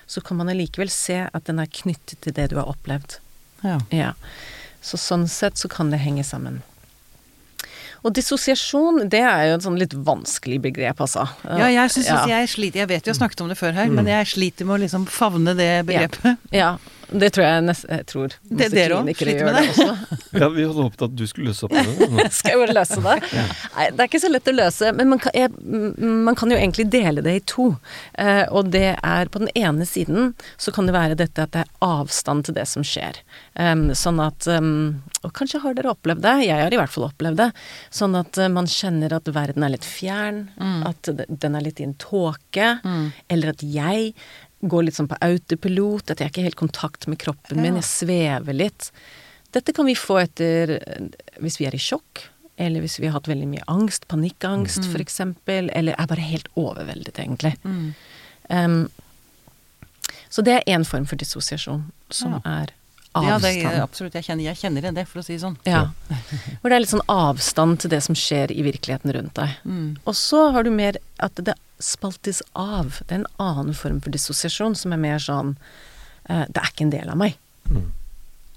[0.06, 3.20] så kan man allikevel se at den er knyttet til det du har opplevd.
[3.64, 3.80] Ja.
[3.94, 4.12] Ja.
[4.82, 6.62] Så sånn sett så kan det henge sammen.
[8.04, 11.28] Og dissosiasjon, det er jo et sånn litt vanskelig begrep, altså.
[11.46, 12.26] Ja, jeg synes Ja.
[12.28, 14.80] jeg sliter Jeg vet vi har snakket om det før her, men jeg sliter med
[14.80, 16.24] å liksom favne det begrepet.
[16.26, 16.36] Ja.
[16.52, 16.78] Ja,
[17.12, 20.18] det tror jeg nest, jeg tror Det dere òg sliter med det også.
[20.42, 22.26] Ja, vi hadde håpet at du skulle løse opp det.
[22.38, 23.16] Skal jeg bare løse det?
[23.76, 25.52] Nei, det er ikke så lett å løse, men man kan, jeg,
[26.00, 27.66] man kan jo egentlig dele det i to.
[28.16, 31.66] Eh, og det er på den ene siden så kan det være dette at det
[31.66, 33.20] er avstand til det som skjer.
[33.60, 37.10] Um, sånn at um, Og kanskje har dere opplevd det, jeg har i hvert fall
[37.10, 37.50] opplevd det.
[37.92, 40.46] Sånn at uh, man kjenner at verden er litt fjern,
[40.88, 42.78] at den er litt i en tåke,
[43.32, 44.14] eller at jeg
[44.62, 47.88] går litt sånn på autopilot, at jeg ikke har helt kontakt med kroppen min, jeg
[47.88, 48.92] svever litt.
[49.52, 51.08] Dette kan vi få etter eh,
[51.44, 52.26] hvis vi er i sjokk,
[52.62, 56.48] eller hvis vi har hatt veldig mye angst, panikkangst for eksempel, eller er bare helt
[56.60, 57.56] overveldet, egentlig.
[58.54, 58.84] Em,
[60.30, 62.70] så det er én form for dissosiasjon, som er
[63.14, 63.42] Ja, avstand.
[63.44, 64.14] det er absolutt.
[64.16, 65.58] Jeg kjenner, jeg kjenner igjen det, for å si det sånn.
[65.68, 65.90] Ja.
[66.62, 69.58] Hvor det er litt sånn avstand til det som skjer i virkeligheten rundt deg.
[69.66, 69.98] Mm.
[70.06, 73.02] Og så har du mer at det spaltes av.
[73.06, 75.56] Det er en annen form for dissosiasjon som er mer sånn
[76.30, 77.38] eh, Det er ikke en del av meg.
[77.70, 77.90] Mm.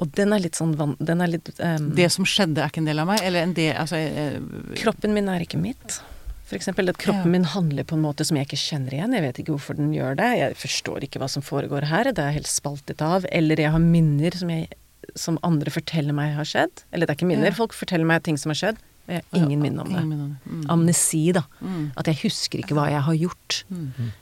[0.02, 0.96] Og den er litt sånn van...
[0.98, 3.22] Den er litt um, Det som skjedde, er ikke en del av meg?
[3.22, 6.00] Eller en del Altså uh, Kroppen min er ikke mitt.
[6.44, 7.34] For eksempel at kroppen Ja.
[7.36, 9.14] min handler på en måte som jeg ikke kjenner igjen.
[9.16, 10.30] Jeg vet ikke hvorfor den gjør det.
[10.40, 12.10] Jeg forstår ikke hva som foregår her.
[12.12, 13.24] Det er helt spaltet av.
[13.32, 14.68] Eller jeg har minner som, jeg,
[15.16, 16.84] som andre forteller meg har skjedd.
[16.92, 17.54] Eller det er ikke minner.
[17.54, 17.58] Ja.
[17.62, 18.82] Folk forteller meg ting som har skjedd.
[19.06, 20.04] Jeg har ingen minne om det.
[20.04, 20.52] Minne om det.
[20.52, 20.62] Mm.
[20.72, 21.44] Amnesi, da.
[21.60, 21.90] Mm.
[22.00, 23.58] At jeg husker ikke hva jeg har gjort.
[23.68, 24.12] Mm.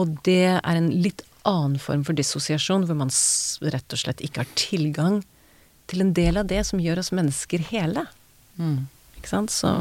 [0.00, 3.12] Og det er en litt annen form for dissosiasjon, hvor man
[3.74, 5.20] rett og slett ikke har tilgang
[5.90, 8.06] til en del av det som gjør oss mennesker hele.
[8.60, 8.88] Mm.
[9.18, 9.52] Ikke sant?
[9.52, 9.72] Så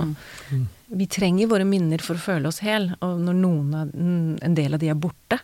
[0.89, 4.57] vi trenger våre minner for å føle oss hel, og når noen av, mm, en
[4.57, 5.39] del av de er borte,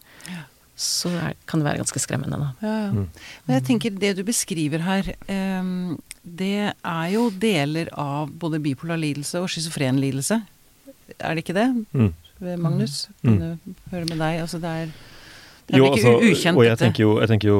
[0.76, 2.50] så er, kan det være ganske skremmende, da.
[2.62, 2.92] Ja, ja.
[2.92, 3.08] Mm.
[3.46, 5.08] Men jeg tenker det du beskriver her,
[5.62, 10.42] um, det er jo deler av både bipolar lidelse og schizofren lidelse.
[11.20, 12.14] Er det ikke det, Mm.
[12.60, 13.08] Magnus?
[13.24, 13.30] Mm.
[13.30, 14.42] Kan du høre med deg?
[14.44, 14.90] Altså det er,
[15.66, 17.60] det er Jo, ikke altså, ukjent, og jeg tenker, jo, jeg tenker jo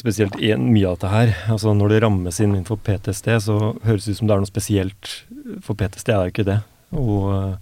[0.00, 1.34] spesielt en, mye av dette her.
[1.52, 4.50] Altså når det rammes inn innenfor PTSD, så høres det ut som det er noe
[4.50, 5.12] spesielt.
[5.66, 6.58] For PTSD er jo ikke det.
[6.96, 7.58] Og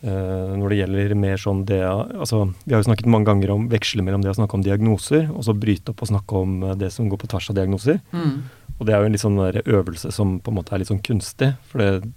[0.00, 4.04] når det gjelder mer sånn det Altså, vi har jo snakket mange ganger om veksle
[4.04, 6.88] mellom det å snakke om diagnoser, og så bryte opp og snakke om eh, det
[6.94, 8.00] som går på tvers av diagnoser.
[8.14, 8.38] Mm.
[8.78, 11.02] Og det er jo en litt sånn øvelse som på en måte er litt sånn
[11.04, 11.50] kunstig.
[11.68, 12.12] For det,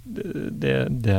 [0.63, 1.17] det, det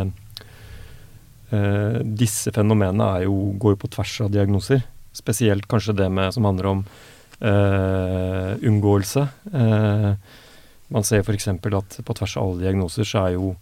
[1.53, 4.81] uh, Disse fenomenene er jo, går jo på tvers av diagnoser.
[5.13, 6.81] Spesielt kanskje det med, som handler om
[7.45, 9.27] uh, unngåelse.
[9.53, 10.17] Uh,
[10.97, 11.51] man ser f.eks.
[11.53, 13.53] at på tvers av alle diagnoser så er jo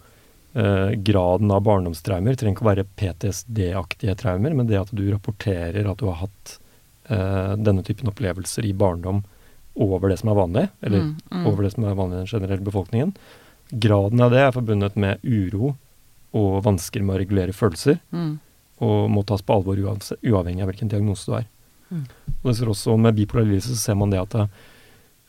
[0.55, 5.88] eh, graden av barndomstraumer trenger ikke å være PTSD-aktige traumer, men det at du rapporterer
[5.91, 6.59] at du har hatt
[7.09, 9.23] eh, denne typen opplevelser i barndom
[9.75, 11.47] over det som er vanlig, eller Mm, mm.
[11.49, 13.15] over det som er vanlig i den generelle befolkningen.
[13.73, 15.77] Graden av det er forbundet med uro
[16.37, 18.38] og vansker med å regulere følelser, Mm.
[18.81, 21.47] og må tas på alvor uavhengig av hvilken diagnose du har.
[21.91, 22.07] Mm.
[22.43, 24.49] Og det ser også Med bipolar lidelse så ser man det at det,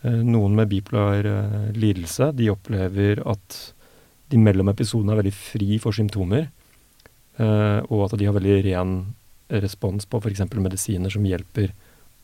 [0.03, 3.72] eh, noen med bipolar eh, lidelse de opplever at
[4.33, 6.47] de mellom episodene er veldig fri for symptomer,
[7.37, 8.95] eh, og at de har veldig ren
[9.53, 10.41] respons på f.eks.
[10.57, 11.69] medisiner som hjelper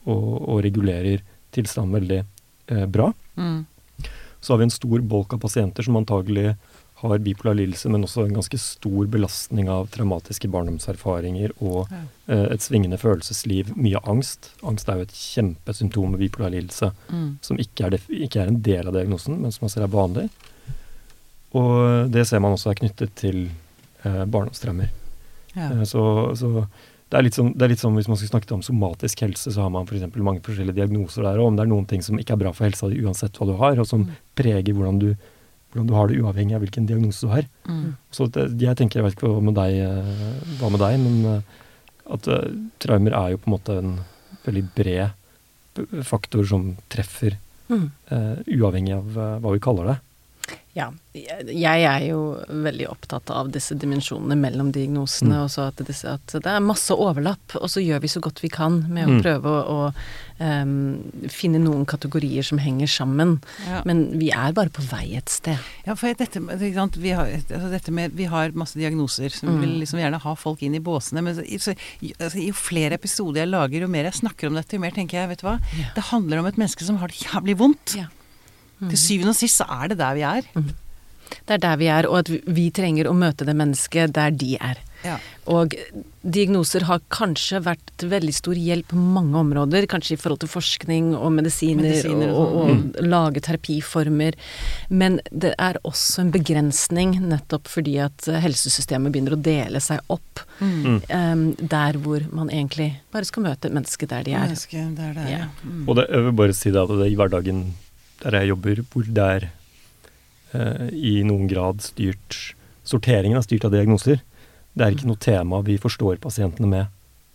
[0.08, 1.22] og, og regulerer
[1.54, 3.10] tilstanden veldig eh, bra.
[3.38, 3.62] Mm.
[4.40, 6.54] Så har vi en stor bolk av pasienter som antagelig
[7.00, 12.00] har bipolar lidelse, men også en ganske stor belastning av traumatiske barndomserfaringer og Ja.
[12.28, 13.70] eh, et svingende følelsesliv.
[13.76, 14.50] Mye angst.
[14.62, 17.38] Angst er jo et kjempesymptom med bipolar lidelse Mm.
[17.40, 20.28] som ikke er, ikke er en del av diagnosen, men som man ser er vanlig.
[21.58, 23.40] Og det ser man også er knyttet til
[24.04, 24.90] eh, barndomstraumer.
[25.56, 25.70] Ja.
[25.72, 26.02] Eh, Så,
[26.38, 26.50] så
[27.10, 29.64] det, er sånn, det er litt sånn hvis man skulle snakke om somatisk helse, så
[29.64, 30.14] har man f.eks.
[30.22, 32.68] mange forskjellige diagnoser der, og om det er noen ting som ikke er bra for
[32.68, 34.12] helsa di uansett hva du har, og som Mm.
[34.38, 35.08] preger hvordan du,
[35.72, 37.48] hvordan du har det uavhengig av hvilken diagnose du har.
[37.66, 37.96] Mm.
[38.14, 41.18] Så det, jeg tenker, jeg vet ikke hva med deg, eh, hva med deg men
[41.34, 41.42] eh,
[42.14, 42.46] at uh,
[42.82, 43.90] traumer er jo på en måte en
[44.46, 45.10] veldig bred
[46.06, 47.36] faktor som treffer,
[47.70, 47.84] Mm.
[48.10, 49.98] uh, uavhengig av uh, hva vi kaller det.
[50.78, 55.34] Ja, jeg er jo veldig opptatt av disse dimensjonene mellom diagnosene.
[55.34, 55.42] Mm.
[55.42, 58.38] Og så at, disse, at det er masse overlapp, og så gjør vi så godt
[58.44, 59.22] vi kan med å Mm.
[59.24, 63.40] prøve å, å um, finne noen kategorier som henger sammen.
[63.66, 63.82] Ja.
[63.84, 65.58] Men vi er bare på vei et sted.
[65.88, 66.96] Ja, for dette, ikke sant?
[67.02, 69.60] Vi, har, altså dette med, vi har masse diagnoser, så vi Mm.
[69.66, 71.20] vil liksom gjerne ha folk inn i båsene.
[71.26, 71.74] Men så, så,
[72.20, 75.18] altså, jo flere episoder jeg lager, jo mer jeg snakker om dette, jo mer tenker
[75.18, 75.58] jeg, vet du hva.
[75.76, 75.90] Ja.
[75.98, 77.96] Det handler om et menneske som har det jævlig vondt.
[77.98, 78.06] Ja.
[78.88, 80.42] Til syvende og sist så er det der vi er.
[81.46, 84.56] Det er der vi er, og at vi- trenger å møte det mennesket der de
[84.56, 84.78] er.
[85.04, 85.18] Ja.
[85.46, 85.74] Og
[86.22, 90.48] diagnoser har kanskje vært til veldig stor hjelp på mange områder, kanskje i forhold til
[90.52, 93.08] forskning og medisiner, Medisiner og og, og, mm.
[93.08, 94.34] lage terapiformer.
[94.90, 100.46] Men det er også en begrensning nettopp fordi at helsesystemet begynner å dele seg opp
[100.60, 101.00] Mm.
[101.08, 104.44] Um, der hvor man egentlig bare skal møte mennesket der de er.
[104.44, 105.38] Menneske, det er Ja.
[105.38, 105.46] ja.
[105.64, 105.88] Mm.
[105.88, 107.62] Og det, jeg vil bare si det at det i hverdagen
[108.22, 109.48] der jeg jobber, hvor det er
[110.54, 112.54] eh, i noen grad styrt
[112.90, 114.22] Sorteringen er styrt av diagnoser.
[114.74, 116.86] Det er ikke noe tema vi forstår pasientene med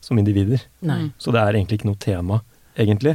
[0.04, 0.65] som individer.
[0.84, 1.12] Nei.
[1.21, 2.41] Så det er egentlig ikke noe tema,
[2.76, 3.13] egentlig.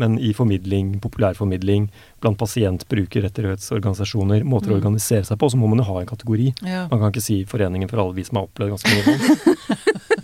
[0.00, 1.90] Men i formidling, populærformidling,
[2.22, 4.78] blant pasientbruker, rettighetsorganisasjoner, måter å Mm.
[4.80, 6.48] organisere seg på, så må man jo ha en kategori.
[6.64, 6.86] Ja.
[6.90, 9.40] Man kan ikke si Foreningen for alle vi som har opplevd ganske mye vondt.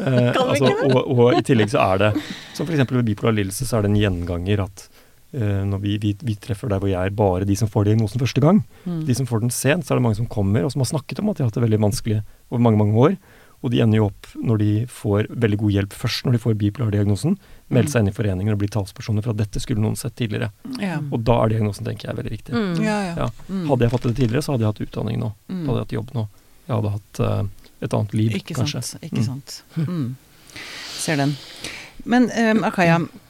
[0.01, 2.23] Eh, altså, og, og i tillegg så er det,
[2.57, 2.87] som f.eks.
[2.89, 4.87] ved bipolar lidelse, så er det en gjenganger at
[5.33, 8.41] når vi, vi, vi treffer der hvor jeg er, bare de som får diagnosen første
[8.43, 8.65] gang.
[8.85, 9.05] Mm.
[9.07, 11.21] De som får den sent, så er det mange som kommer og som har snakket
[11.23, 13.15] om at de har hatt det veldig vanskelig over mange mange år.
[13.63, 16.55] Og de ender jo opp når de får veldig god hjelp først når de får
[16.63, 17.35] bipolardiagnosen,
[17.69, 20.49] melde seg inn i foreninger og bli talspersoner for at dette skulle noen sett tidligere.
[20.81, 20.97] Ja.
[21.13, 22.55] Og da er diagnosen, tenker jeg, veldig viktig.
[22.57, 22.81] Mm.
[22.83, 23.15] Ja, ja.
[23.21, 23.29] Ja.
[23.53, 23.67] Mm.
[23.69, 25.29] Hadde jeg fått det tidligere, så hadde jeg hatt utdanning nå.
[25.53, 25.61] Mm.
[25.61, 26.25] Da hadde jeg hatt jobb nå.
[26.71, 28.83] Jeg hadde hatt uh, et annet liv, Ikke kanskje.
[28.95, 29.05] sant.
[29.05, 29.29] Ikke Mm.
[29.29, 29.63] sant.
[29.77, 30.17] Mm.
[30.97, 31.37] Ser den.
[32.09, 33.07] Men um, Akaya, eh,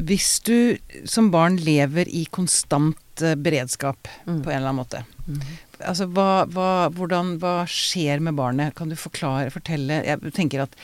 [0.00, 0.76] hvis du
[1.08, 4.42] som barn lever i konstant eh, beredskap Mm.
[4.44, 5.40] på en eller annen måte, Mm.
[5.86, 8.74] altså hva, hva, hvordan, hva skjer med barnet?
[8.74, 10.74] Kan du forklare, fortelle Jeg tenker at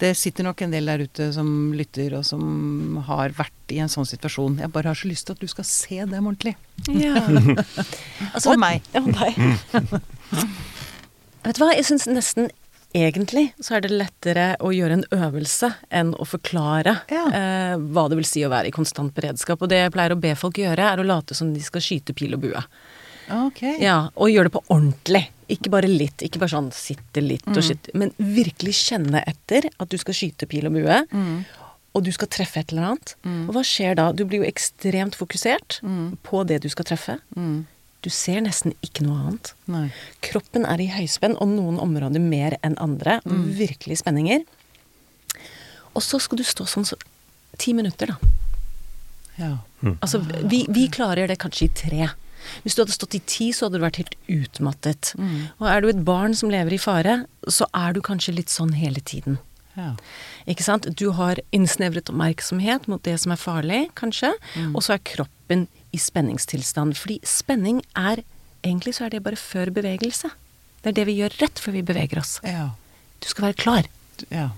[0.00, 3.86] det sitter nok en del der ute som lytter, og som har vært i en
[3.88, 4.58] sånn situasjon.
[4.58, 6.56] Jeg bare har så lyst til at du skal se dem ordentlig.
[6.88, 7.14] Ja.
[8.34, 8.82] Altså, Og meg.
[8.94, 9.34] Og deg.
[11.44, 12.50] Vet du hva, jeg syns nesten
[12.94, 17.24] egentlig så er det lettere å gjøre en øvelse enn å forklare Ja.
[17.26, 19.60] eh, hva det vil si å være i konstant beredskap.
[19.62, 22.14] Og det jeg pleier å be folk gjøre, er å late som de skal skyte
[22.14, 22.62] pil og bue.
[23.30, 23.78] Okay.
[23.80, 25.28] Ja, Og gjøre det på ordentlig.
[25.48, 26.18] Ikke bare litt.
[26.24, 27.62] Ikke bare sånn sitte litt og Mm.
[27.62, 31.06] sitte, men virkelig kjenne etter at du skal skyte pil og bue.
[31.12, 31.44] Mm.
[31.94, 33.14] Og du skal treffe et eller annet.
[33.24, 33.48] Mm.
[33.48, 34.12] Og hva skjer da?
[34.12, 36.18] Du blir jo ekstremt fokusert Mm.
[36.22, 37.20] på det du skal treffe.
[37.36, 37.66] Mm.
[38.04, 39.54] Du ser nesten ikke noe annet.
[39.70, 39.86] Nei.
[40.24, 43.20] Kroppen er i høyspenn, og noen områder mer enn andre.
[43.24, 43.46] Mm.
[43.56, 44.44] Virkelig spenninger.
[45.94, 46.98] Og så skal du stå sånn så
[47.60, 48.34] ti minutter, da.
[49.38, 49.54] Ja.
[50.00, 52.10] Altså, vi, vi klarer det kanskje i tre.
[52.62, 55.14] Hvis du hadde stått i ti, så hadde du vært helt utmattet.
[55.18, 55.48] Mm.
[55.62, 58.74] Og er du et barn som lever i fare, så er du kanskje litt sånn
[58.76, 59.40] hele tiden.
[59.74, 59.94] Ja.
[60.50, 60.86] Ikke sant?
[60.98, 64.34] Du har innsnevret oppmerksomhet mot det som er farlig, kanskje.
[64.54, 64.74] Mm.
[64.74, 66.96] Og så er kroppen i spenningstilstand.
[66.96, 68.24] Fordi spenning er
[68.64, 70.30] Egentlig så er det bare før bevegelse.
[70.80, 72.38] Det er det vi gjør rett før vi beveger oss.
[72.48, 72.70] Ja.
[73.20, 73.88] Du skal være klar.
[74.30, 74.48] ja.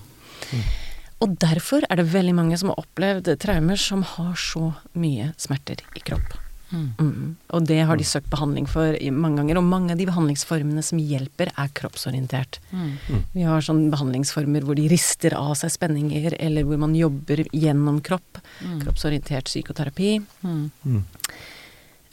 [1.18, 5.82] Og derfor er det veldig mange som har opplevd traumer som har så mye smerter
[5.96, 6.36] i kropp.
[6.70, 6.86] Mm.
[6.98, 7.26] Mm.
[7.54, 9.60] Og det har de søkt behandling for mange ganger.
[9.60, 12.58] Og mange av de behandlingsformene som hjelper, er kroppsorientert.
[12.72, 13.22] Mm.
[13.34, 18.00] Vi har sånne behandlingsformer hvor de rister av seg spenninger, eller hvor man jobber gjennom
[18.04, 18.40] kropp.
[18.64, 18.80] Mm.
[18.84, 20.16] Kroppsorientert psykoterapi.
[20.42, 20.64] Mm.
[20.82, 21.04] Mm.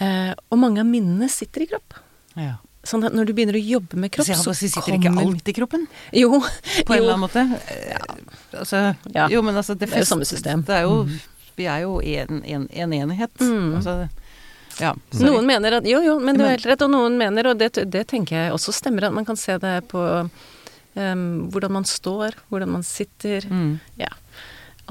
[0.03, 1.97] Eh, og mange av minnene sitter i kropp.
[2.37, 2.57] Ja.
[2.83, 5.47] Sånn at når du begynner å jobbe med kropp, så jeg så sitter ikke alt
[5.47, 5.85] i kroppen?
[6.11, 6.41] Jo.
[6.83, 7.03] På en jo.
[7.05, 7.45] eller annen måte?
[7.87, 8.01] Ja.
[8.59, 8.81] Altså,
[9.13, 9.29] Ja.
[9.31, 10.65] Jo, men altså Det er jo samme system.
[10.67, 11.05] Det er jo,
[11.55, 13.39] vi er jo en, en, en enhet.
[13.39, 13.77] Mm.
[13.79, 14.09] Altså,
[14.81, 14.93] ja.
[15.21, 16.83] Noen mener at Jo, jo, men du har helt rett.
[16.86, 19.75] Og noen mener, og det, det tenker jeg også stemmer, at man kan se det
[19.91, 23.45] på um, hvordan man står, hvordan man sitter.
[23.49, 23.75] Mm.
[24.01, 24.12] Ja.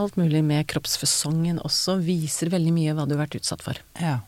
[0.00, 3.80] Alt mulig med kroppsfasongen også viser veldig mye hva du har vært utsatt for.
[4.00, 4.20] Ja.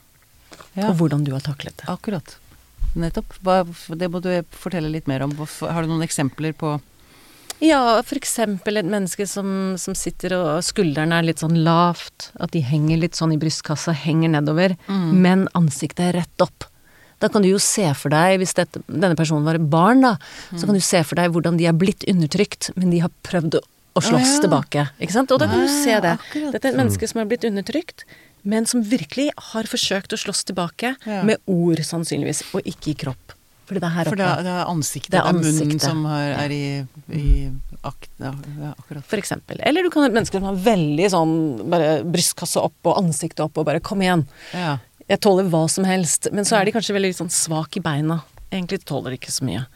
[0.75, 0.89] ja.
[0.91, 1.89] Og hvordan du har taklet det.
[1.91, 2.37] Akkurat.
[2.95, 3.39] Nettopp.
[3.43, 3.63] Hva,
[3.97, 5.33] det må du fortelle litt mer om.
[5.39, 6.77] Har du noen eksempler på
[7.63, 12.51] Ja, for eksempel et menneske som, som sitter og skuldrene er litt sånn lavt, at
[12.53, 15.13] de henger litt sånn i brystkassa, henger nedover, Mm.
[15.23, 16.65] men ansiktet er rett opp.
[17.21, 20.17] Da kan du jo se for deg, hvis dette, denne personen var et barn, da,
[20.53, 20.59] Mm.
[20.59, 23.61] så kan du se for deg hvordan de er blitt undertrykt, men de har prøvd
[23.95, 24.41] å, slåss Å, ja.
[24.43, 24.91] tilbake.
[25.01, 25.31] Ikke sant?
[25.31, 26.19] Og da kan du Ah, se det.
[26.19, 26.53] akkurat.
[26.53, 28.03] Dette er et menneske som er blitt undertrykt,
[28.45, 31.23] men som virkelig har forsøkt å slåss tilbake, Ja.
[31.23, 33.34] med ord sannsynligvis, og ikke i kropp.
[33.65, 34.21] Fordi det er her For oppe.
[34.21, 36.65] det er, det er ansiktet, Det det er er, munnen som har, er i,
[37.17, 37.51] i
[37.85, 38.11] akt...
[38.21, 38.33] Ja,
[38.79, 39.05] akkurat.
[39.09, 39.61] For eksempel.
[39.65, 41.35] Eller du kan ha et menneske som har veldig sånn
[41.73, 44.27] bare brystkasse opp og ansiktet opp og bare 'kom igjen'.
[44.53, 44.79] Ja.
[45.09, 48.23] Jeg tåler hva som helst, men så er de kanskje veldig sånn svak i beina.
[48.53, 49.67] Egentlig tåler de ikke så mye.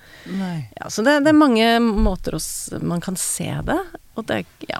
[0.79, 2.37] Ja, så det, det er mange måter
[2.83, 3.81] man kan se det,
[4.17, 4.79] og det, er- ja.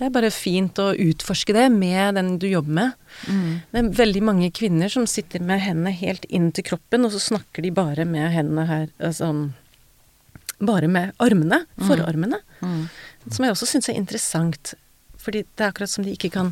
[0.00, 2.92] Det er bare fint å utforske det med den du jobber med.
[3.28, 3.48] Mm.
[3.70, 7.20] Det er veldig mange kvinner som sitter med hendene helt inn til kroppen, og så
[7.20, 9.50] snakker de bare med hendene her eh, sånn
[10.60, 11.62] Bare med armene.
[11.88, 12.36] Forarmene.
[12.60, 12.82] Mm.
[13.32, 14.74] Som jeg også syns er interessant.
[15.20, 16.50] Fordi det er akkurat som de ikke kan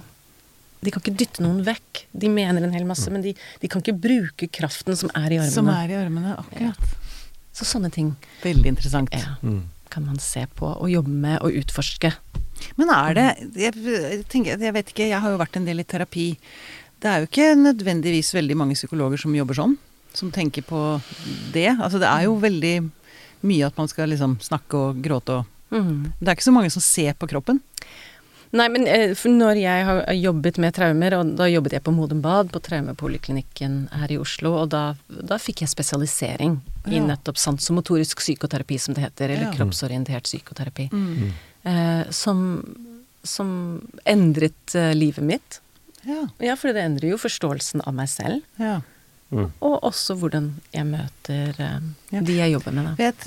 [0.80, 2.04] De kan ikke dytte noen vekk.
[2.16, 5.40] De mener en hel masse, men de, de kan ikke bruke kraften som er i
[5.40, 5.52] armene.
[5.56, 6.92] Som er i armene, akkurat.
[7.52, 8.12] Så sånne ting
[8.44, 9.12] Veldig interessant.
[9.12, 9.64] ja, Mm.
[9.90, 12.12] kan man se på og jobbe med og utforske.
[12.76, 15.84] Men er det jeg, tenker, jeg vet ikke, jeg har jo vært en del i
[15.84, 16.36] terapi.
[17.00, 19.76] Det er jo ikke nødvendigvis veldig mange psykologer som jobber sånn.
[20.14, 21.00] Som tenker på
[21.52, 21.68] det.
[21.78, 22.90] Altså det er jo veldig
[23.46, 26.14] mye at man skal liksom snakke og gråte og Mm.
[26.18, 27.58] Det er ikke så mange som ser på kroppen.
[28.56, 32.22] Nei, men eh, når jeg har jobbet med traumer, og da jobbet jeg på Modum
[32.24, 36.54] Bad, på traumepoliklinikken her i Oslo, og da, da fikk jeg spesialisering
[36.88, 37.04] i Ja.
[37.04, 39.52] nettopp sansomotorisk psykoterapi, som det heter, eller Ja.
[39.52, 41.32] kroppsorientert psykoterapi, Mm.
[41.68, 42.42] Eh, som,
[43.22, 43.50] som
[44.08, 45.60] endret eh, livet mitt.
[46.08, 46.22] Ja.
[46.40, 48.78] Ja, for det endrer jo forståelsen av meg selv, ja.
[49.28, 49.50] Mm.
[49.60, 51.82] og også hvordan jeg møter eh,
[52.14, 52.20] Ja.
[52.24, 52.92] de jeg jobber med, da.
[52.96, 53.26] Vet,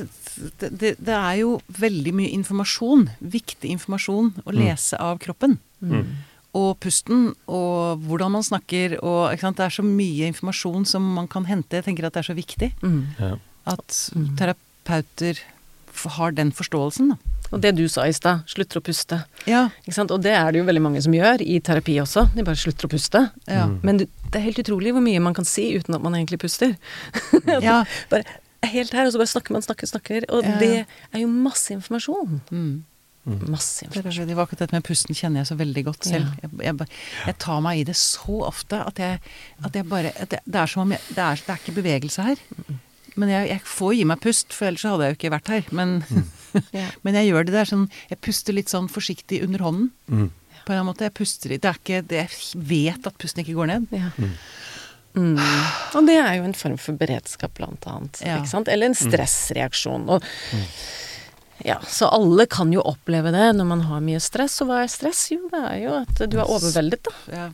[0.58, 5.60] det, det, det er jo veldig mye informasjon, viktig informasjon, å lese av kroppen.
[5.84, 6.08] Mm.
[6.58, 9.60] Og pusten, og hvordan man snakker, og ikke sant?
[9.62, 11.77] Det er så mye informasjon som man kan hente.
[11.77, 13.04] Jeg tenker at det er så viktig Mm.
[13.21, 13.36] Ja.
[13.69, 13.99] at
[14.41, 15.38] terapeuter
[16.17, 17.17] har den forståelsen, da.
[17.51, 19.17] Og det du sa i stad, slutter å puste.
[19.49, 19.65] Ja.
[19.83, 20.11] Ikke sant?
[20.15, 22.29] Og det er det jo veldig mange som gjør i terapi også.
[22.35, 23.25] De bare slutter å puste.
[23.47, 23.65] Ja.
[23.67, 23.79] Mm.
[23.87, 26.39] Men du, det er helt utrolig hvor mye man kan si uten at man egentlig
[26.43, 26.77] puster.
[27.67, 27.81] ja.
[28.11, 28.39] bare
[28.71, 30.29] helt her, og så bare snakker man, snakker, snakker.
[30.31, 30.55] Og Ja.
[30.61, 32.39] det er jo masse informasjon.
[32.51, 32.71] Mm.
[33.51, 34.23] Masse informasjon.
[34.23, 36.29] er, det var akkurat dette med pusten kjenner jeg så veldig godt selv.
[36.41, 36.47] Ja.
[36.47, 36.87] Jeg, jeg,
[37.27, 39.19] jeg tar meg i det så ofte at jeg,
[39.61, 41.75] at jeg bare at det, det er som om jeg, det, er, det er ikke
[41.81, 42.41] bevegelse her.
[43.19, 45.67] Men jeg, jeg får gi meg pust, for ellers hadde jeg jo ikke vært her.
[45.75, 45.97] Men,
[46.75, 46.87] Ja.
[47.05, 49.91] men jeg gjør det der sånn Jeg puster litt sånn forsiktig under hånden.
[50.07, 50.31] Mm.
[50.31, 51.07] På en eller annen måte.
[51.07, 51.63] Jeg puster litt.
[51.63, 53.87] Det er ikke det, Jeg vet at pusten ikke går ned.
[53.95, 54.11] Ja.
[55.11, 55.39] Mm.
[55.97, 58.21] Og det er jo en form for beredskap, blant annet.
[58.23, 58.39] Ja.
[58.39, 58.71] Ikke sant?
[58.71, 60.07] Eller en stressreaksjon.
[60.13, 60.27] Og,
[61.67, 64.59] ja, så alle kan jo oppleve det når man har mye stress.
[64.63, 65.25] Og hva er stress?
[65.33, 67.17] Jo, det er jo at du er overveldet, da.
[67.33, 67.49] Ja.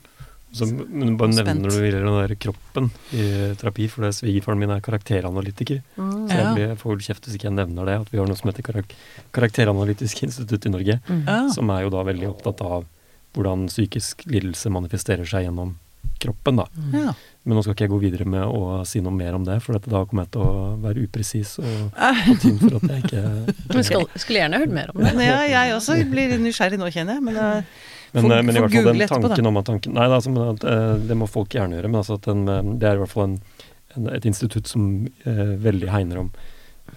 [0.56, 1.48] Så, men bare Spent.
[1.50, 3.24] nevner du videre den der kroppen i
[3.60, 5.82] terapi, for det svigerfaren min er karakteranalytiker.
[5.98, 8.40] Så jeg blir, får vel kjeft hvis ikke jeg nevner det, at vi har noe
[8.40, 8.96] som heter karak
[9.36, 11.00] Karakteranalytisk institutt i Norge.
[11.12, 11.52] Mm.
[11.54, 12.88] Som er jo da veldig opptatt av
[13.36, 15.76] hvordan psykisk lidelse manifesterer seg gjennom
[16.18, 16.66] kroppen, da.
[16.78, 17.12] Mm.
[17.48, 19.78] Men nå skal ikke jeg gå videre med å si noe mer om det, for
[19.78, 23.22] dette da kommer jeg til å være upresis og få tyn for at jeg ikke
[23.76, 25.14] Men skal, skulle gjerne hørt mer om det.
[25.28, 27.28] Ja, jeg også blir nysgjerrig nå, kjenner jeg.
[27.30, 27.48] Men det,
[28.14, 30.62] Men, Får- eh, men i hvert fall den tanken om at tanken Nei, altså, men
[30.64, 33.14] eh, det må folk gjerne gjøre, men altså at den, eh, det er i hvert
[33.14, 33.38] fall en,
[33.98, 34.86] en, et institutt som
[35.28, 36.32] eh, veldig hegner om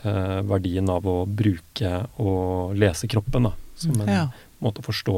[0.04, 3.54] eh, verdien av å bruke og lese kroppen, da.
[3.80, 4.24] Som en ja.
[4.60, 5.16] måte å forstå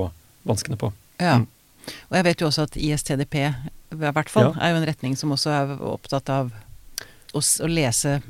[0.48, 0.92] vanskene på.
[1.20, 1.40] Ja.
[1.42, 1.48] Mm.
[2.08, 4.60] Og jeg vet jo også at ISTDP i hvert fall Ja.
[4.62, 6.52] er jo en retning som også er opptatt av
[7.34, 8.20] å, å lese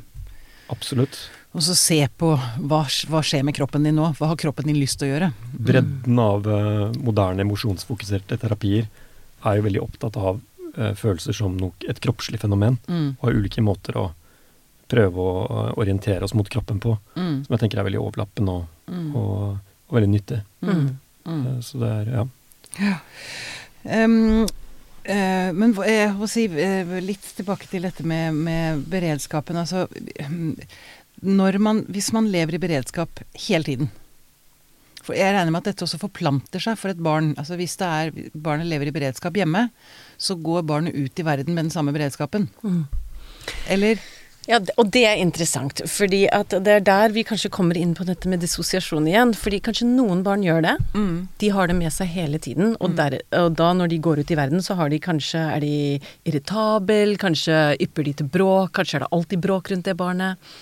[0.72, 1.18] Absolutt.
[1.52, 2.30] Og så se på
[2.64, 4.06] hva, hva skjer med kroppen din nå.
[4.18, 5.28] Hva har kroppen din lyst til å gjøre?
[5.52, 8.86] Bredden av uh, moderne emosjonsfokuserte terapier
[9.44, 13.16] er jo veldig opptatt av uh, følelser som nok et kroppslig fenomen, Mm.
[13.20, 14.06] og har ulike måter å
[14.92, 17.44] prøve å uh, orientere oss mot kroppen på, Mm.
[17.44, 19.12] som jeg tenker er veldig overlappende og, Mm.
[19.16, 20.40] og, og veldig nyttig.
[20.64, 20.88] Mm.
[21.26, 21.44] Mm.
[21.62, 22.24] Så det er, ja.
[23.84, 24.46] Um,
[25.04, 29.58] eh, men jeg må si litt tilbake til dette med, med beredskapen.
[29.58, 30.56] Altså mm,
[31.22, 33.90] man, Hvis man lever i beredskap hele tiden
[35.02, 37.34] For jeg regner med at dette også forplanter seg for et barn.
[37.38, 39.68] Altså Hvis det er, barnet lever i beredskap hjemme,
[40.18, 42.48] så går barnet ut i verden med den samme beredskapen.
[42.62, 42.84] Mm.
[43.68, 43.98] Eller
[44.46, 48.06] Ja, og det er interessant, fordi at det er der vi kanskje kommer inn på
[48.06, 49.34] dette med dissosiasjon igjen.
[49.38, 50.76] Fordi kanskje noen barn gjør det.
[50.94, 54.22] mm, De har det med seg hele tiden, og, der, og da når de går
[54.22, 58.72] ut i verden, så har de kanskje, er de irritabel, kanskje ypper de til bråk,
[58.78, 60.54] kanskje er det alltid bråk rundt det barnet.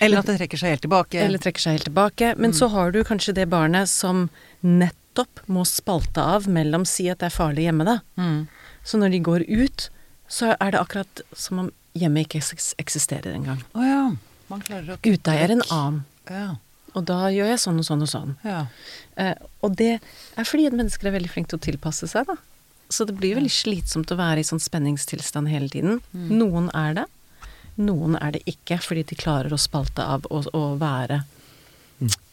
[0.00, 1.20] Eller at det trekker seg helt tilbake.
[1.22, 2.34] Eller trekker seg helt tilbake.
[2.36, 4.28] Men så har du kanskje det barnet som
[4.62, 7.98] nettopp må spalte av mellom si at det er farlig hjemme, da.
[8.20, 8.46] mm,
[8.84, 9.88] Så når de går ut,
[10.28, 12.42] så er det akkurat som om hjemmet ikke
[12.82, 13.62] eksisterer engang.
[13.74, 14.04] Å ja.
[14.50, 16.04] Man klarer å Ute er en annen.
[16.30, 16.56] Ja.
[16.96, 18.36] Og da gjør jeg sånn og sånn og sånn.
[18.44, 18.66] ja.
[19.16, 19.94] Eh, og det
[20.36, 22.36] er fordi mennesker er veldig flinke til å tilpasse seg, da.
[22.92, 26.00] Så det blir veldig slitsomt å være i sånn spenningstilstand hele tiden.
[26.14, 27.04] Noen er det,
[27.76, 31.22] noen er det ikke, fordi de klarer å spalte av og, og være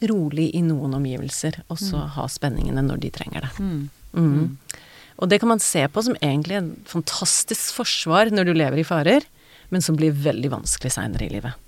[0.10, 3.52] rolig i noen omgivelser, og så ha spenningene når de trenger det.
[3.64, 3.84] Mm.
[4.14, 4.82] Mm.
[5.24, 8.88] Og det kan man se på som egentlig en fantastisk forsvar når du lever i
[8.88, 9.28] farer,
[9.72, 11.60] men som blir veldig vanskelig seinere i livet.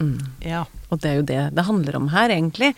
[0.00, 0.18] Mm.
[0.42, 0.64] Ja.
[0.90, 2.72] Og det er jo det det handler om her, egentlig.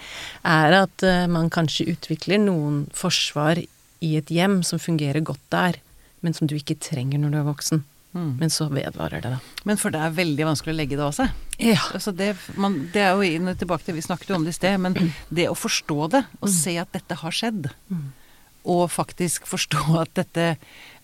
[0.44, 5.78] Er at uh, man kanskje utvikler noen forsvar i et hjem som fungerer godt der,
[6.20, 7.84] men som du ikke trenger når du er voksen.
[8.16, 8.30] Mm.
[8.40, 9.62] Men så vedvarer det, da.
[9.68, 11.34] Men for det er veldig vanskelig å legge det av seg.
[11.60, 11.78] Ja.
[11.94, 14.54] Altså det, man, det er jo inn og tilbake til Vi snakket jo om det
[14.54, 14.96] i sted, men
[15.28, 18.06] det å forstå det, og se at dette har skjedd, Mm.
[18.72, 20.46] og faktisk forstå at dette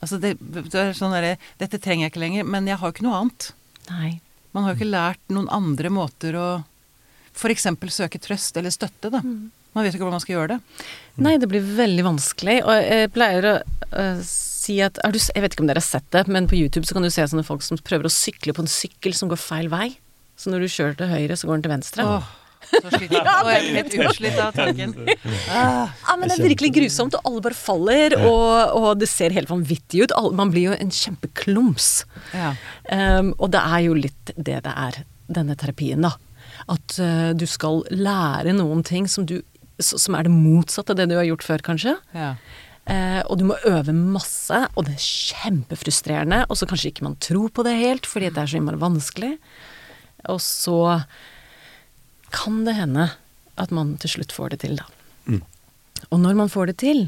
[0.03, 2.95] Altså det, det er sånn derre Dette trenger jeg ikke lenger, men jeg har jo
[2.97, 3.53] ikke noe annet.
[3.93, 4.11] Nei.
[4.53, 6.47] Man har jo ikke lært noen andre måter å
[7.37, 7.69] f.eks.
[7.95, 9.21] søke trøst eller støtte, da.
[9.23, 10.83] Man vet jo ikke hvordan man skal gjøre det.
[11.25, 12.59] Nei, det blir veldig vanskelig.
[12.67, 14.19] Og jeg pleier å øh,
[14.63, 16.87] si at er du, Jeg vet ikke om dere har sett det, men på YouTube
[16.89, 19.41] så kan du se sånne folk som prøver å sykle på en sykkel som går
[19.43, 19.89] feil vei.
[20.39, 22.07] Så når du kjører til høyre, så går den til venstre.
[22.09, 22.31] Åh,
[22.73, 23.27] så sliten.
[23.27, 24.95] Og jeg helt utslitt av tanken.
[25.53, 28.49] Ah, Ja, men det er virkelig grusomt, og alle bare faller, og,
[28.79, 30.15] og det ser helt vanvittig ut.
[30.39, 31.91] Man blir jo en kjempeklums.
[32.33, 32.55] ja.
[32.89, 35.03] Um, og det er jo litt det det er,
[35.33, 36.15] denne terapien, da.
[36.71, 39.41] At uh, du skal lære noen ting som, du,
[39.83, 41.97] som er det motsatte av det du har gjort før, kanskje.
[42.17, 42.35] ja.
[42.91, 46.43] Eh, og du må øve masse, og det er kjempefrustrerende.
[46.51, 49.37] Og så kanskje ikke man tror på det helt, fordi det er så innmari vanskelig.
[50.33, 50.79] Og så
[52.33, 53.11] kan det hende
[53.61, 54.87] at man til slutt får det til, da.
[55.29, 55.43] Mm.
[56.11, 57.03] Og når man får det til,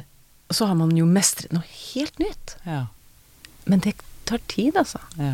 [0.53, 1.64] så har man jo mestret noe
[1.95, 2.57] helt nytt.
[2.68, 2.87] ja.
[3.64, 3.95] Men det
[4.29, 4.99] tar tid, altså.
[5.16, 5.33] ja.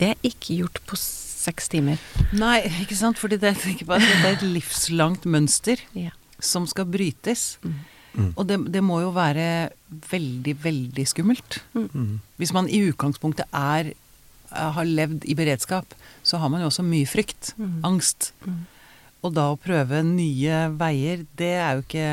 [0.00, 2.00] Det er ikke gjort på seks timer.
[2.32, 3.18] Nei, ikke sant.
[3.20, 6.14] Fordi det, jeg tenker på at dette er et livslangt mønster Ja.
[6.40, 7.58] som skal brytes.
[7.60, 7.74] Mm.
[8.14, 8.30] Mm.
[8.34, 9.70] Og det, det må jo være
[10.10, 11.60] veldig, veldig skummelt.
[11.74, 12.18] Mm.
[12.40, 13.92] Hvis man i utgangspunktet er
[14.50, 15.94] har levd i beredskap,
[16.26, 17.52] så har man jo også mye frykt.
[17.58, 17.76] Mm.
[17.86, 18.32] Angst.
[18.42, 18.64] Mm.
[19.20, 22.08] Og da å prøve nye veier, det er jo ikke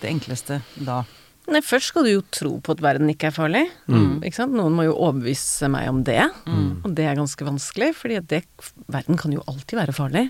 [0.00, 1.02] det enkleste da.
[1.44, 3.64] Nei, først skal du jo tro på at verden ikke er farlig.
[3.90, 4.22] Mm.
[4.24, 4.54] Ikke sant?
[4.56, 6.22] Noen må jo overbevise meg om det.
[6.48, 6.70] Mm.
[6.86, 8.40] Og det er ganske vanskelig, fordi det,
[8.88, 10.24] verden kan jo alltid være farlig.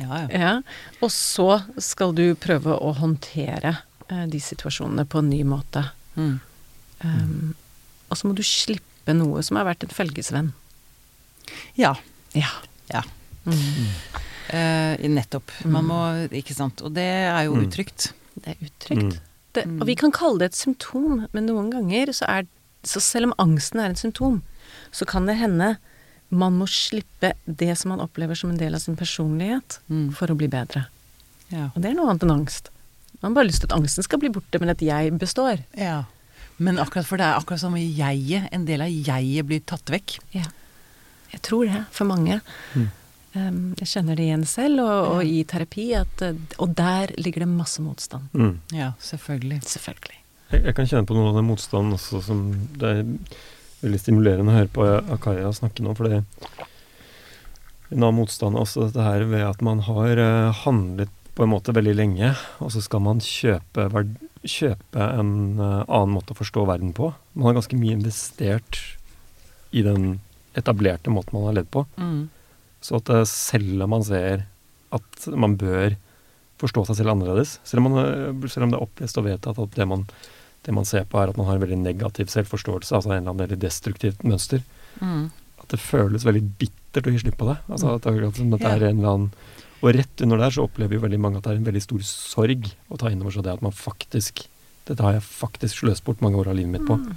[0.00, 0.28] Ja, ja.
[0.32, 0.54] Ja.
[1.04, 5.84] Og så skal du prøve å håndtere eh, de situasjonene på en ny måte.
[6.16, 6.40] Mm.
[7.04, 7.54] Um,
[8.10, 10.52] og så må du slippe noe som har vært en følgesvenn.
[11.76, 11.94] ja.
[12.34, 12.48] Ja.
[12.90, 13.02] Ja.
[13.46, 13.88] Mm.
[14.50, 15.50] Uh, nettopp.
[15.64, 15.98] Man må
[16.32, 16.82] Ikke sant.
[16.82, 17.66] Og det er jo Mm.
[17.68, 18.12] utrygt.
[18.34, 19.14] Det er utrygt.
[19.14, 19.20] Mm.
[19.54, 22.46] Det, og vi kan kalle det et symptom, men noen ganger så er
[22.84, 24.42] Så selv om angsten er et symptom,
[24.92, 25.78] så kan det hende
[26.30, 30.12] man må slippe det som man opplever som en del av sin personlighet, Mm.
[30.14, 30.86] for å bli bedre.
[31.50, 31.70] Ja.
[31.74, 32.68] Og det er noe annet enn angst.
[33.24, 35.64] Man har bare lyst til at angsten skal bli borte, men at jeg består.
[35.80, 36.02] ja.
[36.62, 38.44] Men akkurat for det er akkurat som jeget.
[38.54, 40.18] En del av jeget blir tatt vekk.
[40.36, 40.44] Ja.
[41.32, 42.36] Jeg tror det, for mange.
[42.76, 42.84] Mm.
[43.34, 47.42] Um, jeg kjenner det igjen selv, og, og i terapi, at, eh, og der ligger
[47.42, 48.28] det masse motstand.
[48.30, 48.60] Mm.
[48.76, 49.58] Ja, selvfølgelig.
[49.66, 50.20] Selvfølgelig.
[50.52, 52.44] Jeg, jeg kan kjenne på noe av den motstanden også som
[52.78, 53.02] Det er
[53.80, 56.20] veldig stimulerende å høre på Akaya snakke nå, for det
[57.88, 61.50] En annen motstand er også dette her ved at man har eh, handlet på en
[61.50, 62.30] måte veldig lenge,
[62.62, 63.88] og så skal man kjøpe,
[64.46, 67.10] kjøpe en eh, annen måte å forstå verden på.
[67.34, 68.78] Man har ganske mye investert
[69.74, 70.20] i den
[70.54, 71.82] etablerte måten man har levd på.
[71.98, 72.28] Mm.
[72.84, 74.46] Så at eh, selv om man ser
[74.94, 75.96] at man bør
[76.62, 79.58] forstå seg selv annerledes, selv om, man, eh, selv om det er opplest og vedtatt
[79.58, 80.06] at det man,
[80.64, 83.32] det man ser på er at man har en veldig negativ selvforståelse, altså en eller
[83.32, 84.62] annen veldig destruktivt mønster,
[85.02, 85.32] Mm.
[85.58, 87.56] at det føles veldig bittert å gi slipp på det.
[87.66, 89.30] Altså er at det er en eller annen
[89.84, 92.04] Og rett under der så opplever jo veldig mange at det er en veldig stor
[92.08, 94.46] sorg å ta inn over seg det at man faktisk
[94.84, 96.98] Dette har jeg faktisk sløst bort mange år av livet mitt på.
[97.00, 97.12] Mm.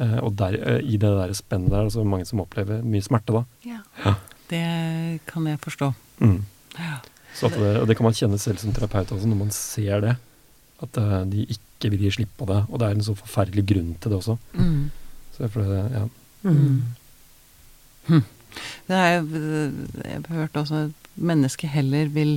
[0.00, 2.82] Uh, og der, uh, i det der spennet der er det så mange som opplever
[2.84, 3.40] mye smerte da.
[3.64, 4.12] Ja.
[4.50, 4.60] Det
[5.30, 5.88] kan jeg forstå.
[6.20, 6.42] Mm.
[6.76, 6.98] Ja.
[7.38, 10.04] Så at det, og det kan man kjenne selv som terapeut også, når man ser
[10.04, 10.12] det.
[10.84, 12.60] At uh, de ikke vil gi slipp på det.
[12.68, 14.36] Og det er en så forferdelig grunn til det også.
[14.60, 14.90] Mm.
[15.38, 16.04] Så for det, ja.
[16.44, 18.20] Mm.
[18.88, 19.20] Det er,
[20.04, 22.36] jeg har hørt også at mennesket heller vil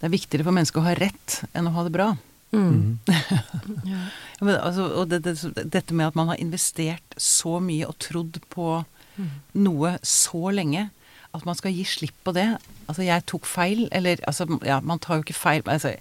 [0.00, 2.10] Det er viktigere for mennesket å ha rett enn å ha det bra.
[2.52, 2.66] Mm.
[2.70, 2.98] Mm.
[3.90, 4.02] Ja.
[4.40, 5.32] Men, altså, og det, det,
[5.72, 8.84] dette med at man har investert så mye og trodd på
[9.16, 9.30] Mm.
[9.64, 10.90] noe så lenge
[11.32, 12.44] at man skal gi slipp på det.
[12.84, 15.94] Altså, jeg tok feil, eller altså, ja, man tar jo ikke feil altså,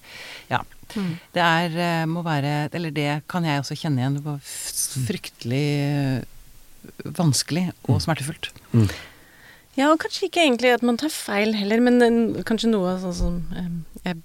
[0.52, 0.60] Ja.
[1.00, 1.14] Mm.
[1.32, 4.18] Det er, eh, må være Eller det kan jeg også kjenne igjen.
[4.20, 4.40] Det var
[5.08, 6.26] fryktelig
[7.04, 8.02] vanskelig og Mm.
[8.06, 8.50] smertefullt.
[8.74, 8.90] Mm.
[9.78, 12.00] Ja, og kanskje ikke egentlig at man tar feil heller, men
[12.48, 13.70] kanskje noe sånn som eh,
[14.06, 14.22] jeg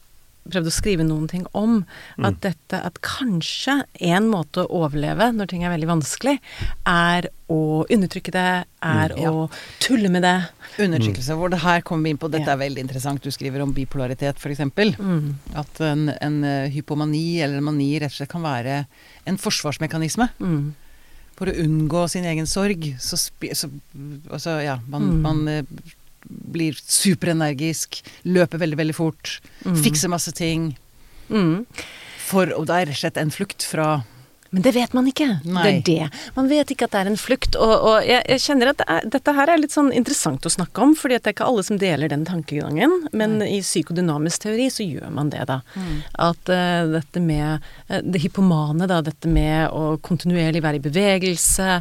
[0.50, 1.84] prøvde å skrive noen ting om.
[2.18, 2.40] At Mm.
[2.40, 6.38] dette At kanskje en måte å overleve når ting er veldig vanskelig,
[6.86, 9.30] er å undertrykke det, er Mm, ja.
[9.30, 9.50] å
[9.80, 10.48] tulle med det.
[10.78, 11.34] Undertrykkelse.
[11.36, 12.52] Hvor det her kommer vi inn på Dette Ja.
[12.54, 13.20] er veldig interessant.
[13.20, 14.61] Du skriver om bipolaritet, f.eks.
[14.98, 15.34] Mm.
[15.54, 18.86] At en, en eh, hypomani eller en mani rett og slett kan være
[19.26, 20.30] en forsvarsmekanisme.
[20.40, 20.74] Mm.
[21.41, 22.84] For å unngå sin egen sorg.
[23.01, 23.70] Så, så
[24.30, 25.20] altså, ja, man, Mm.
[25.24, 25.62] man eh,
[26.28, 29.76] blir superenergisk, løper veldig, veldig fort, Mm.
[29.82, 30.76] fikser masse ting.
[31.30, 31.64] Mm.
[32.28, 34.05] For, og det er rett og slett en flukt fra
[34.51, 35.28] Men det vet man ikke.
[35.46, 35.62] Nei.
[35.62, 36.22] Det er det.
[36.34, 37.55] Man vet ikke at det er en flukt.
[37.55, 40.51] Og, og jeg, jeg kjenner at det er, dette her er litt sånn interessant å
[40.51, 42.96] snakke om, fordi det er ikke alle som deler den tankegangen.
[43.14, 45.61] Men i psykodynamisk teori så gjør man det, da.
[46.18, 51.80] At uh, dette med uh, det hypomane, da, dette med å kontinuerlig være i bevegelse,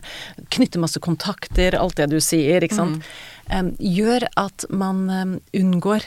[0.54, 3.10] knytte masse kontakter, alt det du sier, ikke sant,
[3.50, 6.06] eh, gjør at man um, unngår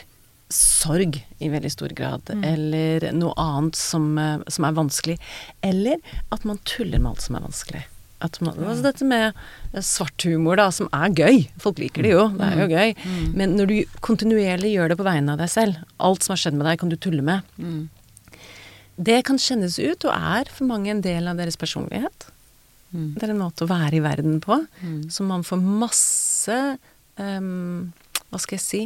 [0.53, 5.17] sorg i veldig stor grad, eller noe annet som, eh, som er vanskelig.
[5.61, 5.97] Eller
[6.31, 7.83] at man tuller med alt som er vanskelig.
[8.23, 9.33] At man, altså dette med
[9.73, 11.41] eh, svart humor, da, som er gøy.
[11.59, 12.93] Folk liker det jo, det er jo gøy.
[13.35, 13.75] Men når du
[14.05, 16.93] kontinuerlig gjør det på vegne av deg selv, alt som har skjedd med deg, kan
[16.93, 17.43] du tulle med.
[17.57, 17.89] Mm.
[18.95, 22.29] Det kan kjennes ut, og er for mange en del av deres personlighet.
[22.93, 23.15] Mm.
[23.17, 25.09] Det er en måte å være i verden på, Mm.
[25.09, 26.57] så man får masse
[27.17, 27.91] um,
[28.29, 28.81] Hva skal jeg si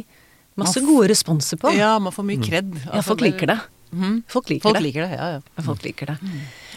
[0.58, 1.72] Masse gode responser på.
[1.76, 2.72] Ja, man får mye kred.
[2.84, 3.58] Ja, folk liker det.
[3.92, 4.22] Mm.
[4.28, 4.82] Folk liker Folk det.
[4.84, 5.62] liker det, ja, ja.
[5.64, 6.16] Folk liker det.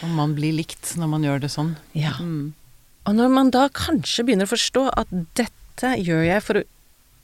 [0.02, 1.74] Og man blir likt når man gjør det sånn.
[1.98, 2.14] Ja.
[2.22, 2.52] Mm.
[3.10, 6.64] Og når man da kanskje begynner å forstå at dette gjør jeg for å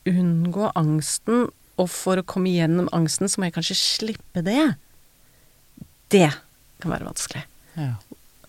[0.08, 1.46] unngå angsten,
[1.78, 4.74] og for å komme gjennom angsten, så må jeg kanskje slippe det.
[6.10, 6.26] Det
[6.82, 7.44] kan være vanskelig.
[7.78, 7.92] Ja.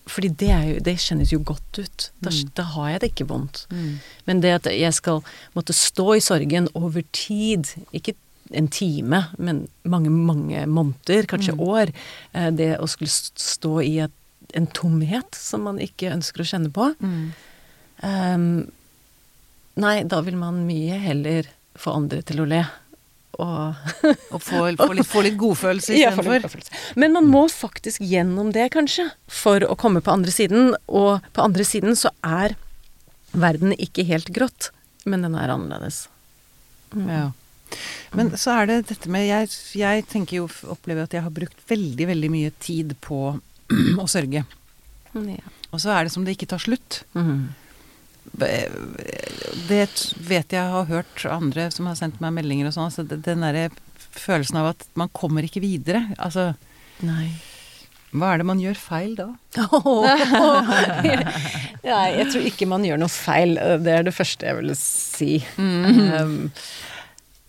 [0.09, 2.07] Fordi det, er jo, det kjennes jo godt ut.
[2.19, 2.49] Da, Mm.
[2.57, 3.65] da har jeg det ikke vondt.
[3.69, 3.99] Mm.
[4.27, 5.21] Men det at jeg skal
[5.55, 8.15] måtte stå i sorgen over tid, ikke
[8.51, 11.59] en time, men mange, mange måneder, kanskje Mm.
[11.67, 11.91] år,
[12.33, 14.11] eh, det å skulle stå i et,
[14.55, 16.95] en tomhet som man ikke ønsker å kjenne på
[18.03, 18.71] ehm,
[19.79, 21.47] Nei, da vil man mye heller
[21.79, 22.65] få andre til å le.
[23.37, 23.75] Og
[24.33, 26.63] Og få, få litt, få litt godfølelse Ja, for istedenfor.
[26.65, 26.79] den.
[26.99, 30.73] Men man må faktisk gjennom det, kanskje, for å komme på andre siden.
[30.87, 32.55] Og på andre siden så er
[33.31, 34.71] verden ikke helt grått,
[35.05, 36.07] men den er annerledes.
[36.95, 37.29] Ja.
[38.17, 41.59] Men så er det dette med Jeg, jeg tenker jo, opplever at jeg har brukt
[41.69, 43.19] veldig, veldig mye tid på
[44.01, 44.41] å sørge.
[45.13, 45.53] Ja.
[45.69, 47.03] Og så er det som det ikke tar slutt.
[47.13, 47.43] Mhm.
[48.37, 49.85] Det
[50.29, 52.89] vet jeg har hørt andre som har sendt meg meldinger og sånn.
[52.89, 53.69] Altså den derre
[54.15, 56.05] følelsen av at man kommer ikke videre.
[56.17, 56.53] Altså,
[57.05, 57.31] Nei.
[58.11, 59.29] hva er det man gjør feil da?
[61.89, 63.57] Nei, jeg tror ikke man gjør noe feil.
[63.83, 65.33] Det er det første jeg ville si.
[65.57, 66.51] Um,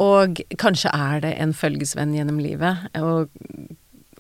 [0.01, 2.89] og kanskje er det en følgesvenn gjennom livet.
[3.01, 3.29] Og,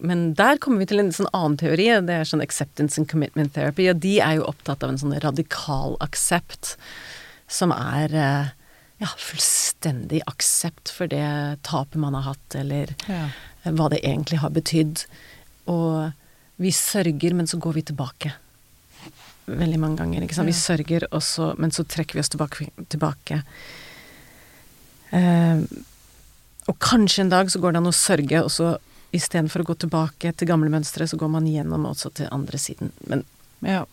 [0.00, 3.52] men der kommer vi til en sånn annen teori, det er sånn acceptance and commitment
[3.56, 3.88] therapy.
[3.92, 6.74] Og de er jo opptatt av en sånn radikal aksept,
[7.50, 8.50] som er eh,
[9.02, 11.24] ja, fullstendig aksept for det
[11.66, 13.28] tapet man har hatt, eller Ja.
[13.64, 15.04] hva det egentlig har betydd.
[15.68, 16.12] Og
[16.60, 18.32] vi sørger, men så går vi tilbake.
[19.50, 20.22] Veldig mange ganger.
[20.22, 20.46] ikke sant?
[20.46, 22.68] Vi sørger, så, men så trekker vi oss tilbake.
[22.92, 23.42] tilbake.
[25.10, 25.62] Eh,
[26.68, 28.76] og kanskje en dag så går det an å sørge, og så
[29.16, 32.94] istedenfor å gå tilbake til gamle mønstre, så går man gjennom også til andre siden.
[33.06, 33.26] Men
[33.60, 33.84] Ja.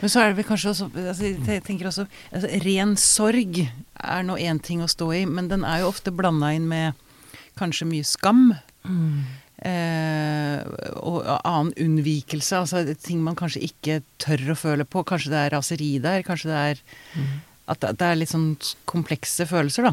[0.00, 4.22] Men så er det vel kanskje også altså, Jeg tenker også altså, Ren sorg er
[4.22, 6.94] nå én ting å stå i, men den er jo ofte blanda inn med
[7.58, 8.52] kanskje mye skam.
[9.60, 10.62] Eh,
[11.04, 12.62] og annen unnvikelse.
[12.62, 15.04] Altså ting man kanskje ikke tør å føle på.
[15.04, 16.24] Kanskje det er raseri der.
[16.26, 16.84] Kanskje det er
[17.70, 18.56] At det, er litt sånn
[18.88, 19.92] komplekse følelser, da.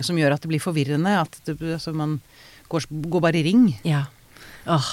[0.00, 1.18] Som gjør at det blir forvirrende.
[1.20, 2.20] At det, altså, man
[2.68, 3.66] går, går bare i ring.
[3.84, 4.04] Ja.
[4.68, 4.88] Åh,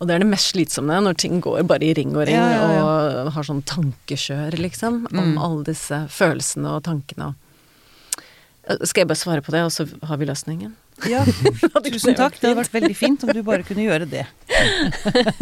[0.00, 2.48] og det er det mest slitsomme, når ting går bare i ring og ring, Ja,
[2.52, 2.84] ja, ja.
[3.24, 5.38] og har sånn tankekjør, liksom, om Mm.
[5.40, 7.34] alle disse følelsene og tankene.
[8.68, 10.74] Eh, Skal jeg bare svare på det, og så har vi løsningen?
[11.10, 11.24] Ja,
[11.82, 12.36] tusen takk.
[12.38, 14.26] Det hadde vært veldig fint om du bare kunne gjøre det.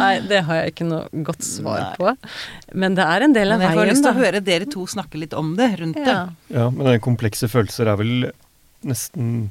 [0.00, 2.12] Nei, det har jeg ikke noe godt svar på.
[2.72, 4.86] Men det er en del av Men jeg får lyst til å høre dere to
[4.90, 6.28] snakke litt om det, rundt Ja.
[6.48, 8.30] Ja, men det komplekse følelser er vel
[8.86, 9.50] nesten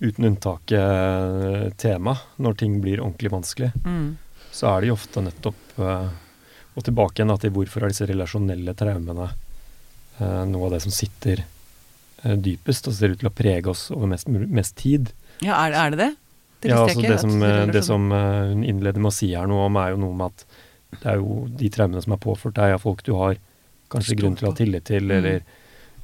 [0.00, 3.70] uten unntak eh, tema når ting blir ordentlig vanskelig.
[3.84, 4.16] Mm.
[4.50, 6.08] Så er det jo ofte nettopp eh,
[6.74, 11.44] Og tilbake igjen til hvorfor er disse relasjonelle traumene eh, noe av det som sitter
[11.44, 15.12] eh, dypest og ser ut til å prege oss over mest, mest tid.
[15.44, 16.10] Ja, er, er det det?
[16.60, 17.38] Det ja, altså det som,
[17.72, 20.42] det som hun innleder med å si her noe om, er jo noe med at
[20.98, 23.38] det er jo de traumene som er påført deg av folk du har
[23.90, 25.40] kanskje grunn til å ha tillit til, Mm.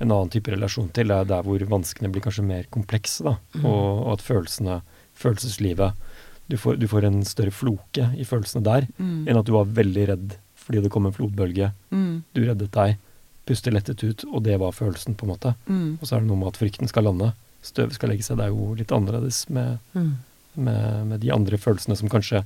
[0.00, 1.08] En annen type relasjon til.
[1.08, 3.36] Det er der hvor vanskene blir kanskje mer komplekse, da.
[3.56, 3.64] Mm.
[3.64, 4.80] Og, og at følelsene
[5.16, 5.92] følelseslivet.
[6.48, 9.26] Du får, du får en større floke i følelsene der Mm.
[9.28, 10.36] enn at du var veldig redd
[10.66, 11.72] fordi det kom en flodbølge.
[11.94, 12.22] Mm.
[12.34, 12.96] Du reddet deg,
[13.46, 15.54] puster lettet ut, og det var følelsen, på en måte.
[15.68, 15.98] Mm.
[16.00, 17.32] Og så er det noe med at frykten skal lande.
[17.62, 18.36] Støv skal legge seg.
[18.40, 20.16] Det er jo litt annerledes med, Mm.
[20.56, 22.44] med, med de andre følelsene som kanskje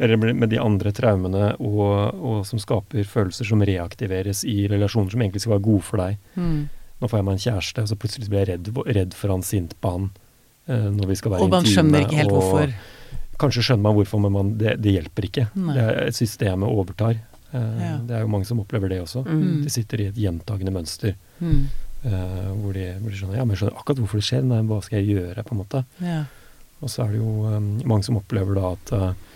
[0.00, 5.20] Eller med de andre traumene og, og som skaper følelser som reaktiveres i relasjoner som
[5.24, 6.18] egentlig skal være gode for deg.
[6.98, 9.42] Nå får jeg meg en kjæreste, og så plutselig blir jeg redd, redd for han,
[9.46, 10.08] sint på han.
[10.68, 12.76] uh, når vi skal være Og man intime, skjønner ikke helt og hvorfor.
[13.38, 15.44] Kanskje skjønner man hvorfor, men man, det, det hjelper ikke.
[15.54, 15.74] Nei.
[15.76, 17.20] Det er, systemet overtar.
[17.52, 17.92] Uh, Ja.
[18.04, 19.22] Det er jo mange som opplever det også.
[19.24, 19.62] Mm.
[19.64, 21.68] De sitter i et gjentagende mønster Mm.
[21.98, 24.58] Uh, hvor, de, hvor de skjønner ja, men jeg skjønner akkurat hvorfor det skjer, nei,
[24.66, 25.42] hva skal jeg gjøre?
[25.46, 25.80] på en måte.
[26.02, 26.20] Ja.
[26.78, 29.27] Og så er det jo um, mange som opplever da at eh, eh,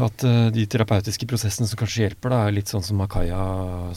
[0.00, 3.40] at eh, de terapeutiske prosessene som kanskje hjelper, da, er litt sånn som Makaya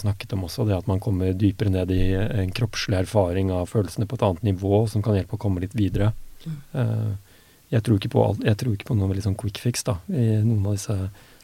[0.01, 0.65] snakket om også.
[0.67, 4.49] Det at man kommer dypere ned i en kroppslig erfaring av følelsene på et annet
[4.51, 6.11] nivå, som kan hjelpe å komme litt videre.
[6.43, 7.13] Eh,
[7.71, 10.43] jeg, tror ikke på alt, tror ikke på noe veldig sånn quick fix da, i
[10.43, 10.97] noen av disse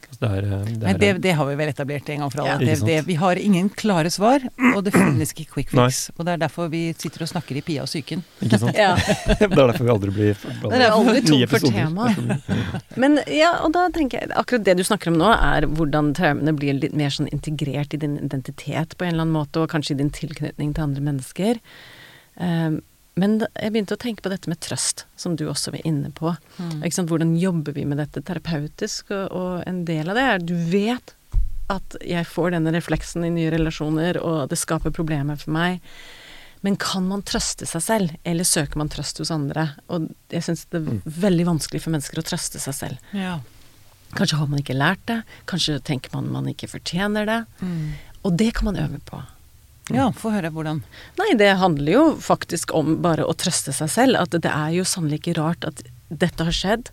[0.10, 2.32] altså det er, eh, det Nei, er, det, det har vi vel etablert en gang
[2.34, 2.66] for alle.
[2.66, 2.76] Ja.
[2.76, 5.86] det, det, vi har ingen klare svar, og det finnes ikke quick Nei.
[5.90, 6.10] fix.
[6.18, 8.26] Og det er derfor vi sitter og snakker i Pia og psyken.
[8.46, 8.78] Ikke sant?
[8.80, 8.94] Ja.
[9.28, 12.10] det er derfor vi aldri blir Det er aldri tom for tema.
[13.00, 16.56] Men ja, og da tenker jeg akkurat det du snakker om nå, er hvordan traumene
[16.58, 19.98] blir litt mer sånn integrert i din identitet på en eller annen måte, og kanskje
[19.98, 21.60] i din tilknytning til andre mennesker.
[22.40, 22.80] Um,
[23.20, 26.32] men jeg begynte å tenke på dette med trøst, som du også var inne på.
[26.80, 27.12] Ikke sant?
[27.12, 29.12] Hvordan jobber vi med dette terapeutisk?
[29.12, 31.16] Og, og en del av det er du vet
[31.70, 35.84] at jeg får denne refleksen i nye relasjoner, og det skaper problemer for meg.
[36.66, 39.70] Men kan man trøste seg selv, eller søker man trøst hos andre?
[39.88, 43.12] Og jeg syns det er veldig vanskelig for mennesker å trøste seg selv.
[43.16, 43.38] Ja.
[44.18, 47.44] Kanskje har man ikke lært det, kanskje tenker man man ikke fortjener det.
[48.26, 49.22] Og det kan man øve på.
[49.96, 50.82] Ja, få høre hvordan.
[51.20, 54.20] Nei, det handler jo faktisk om bare å trøste seg selv.
[54.22, 56.92] At det er jo sannelig ikke rart at dette har skjedd.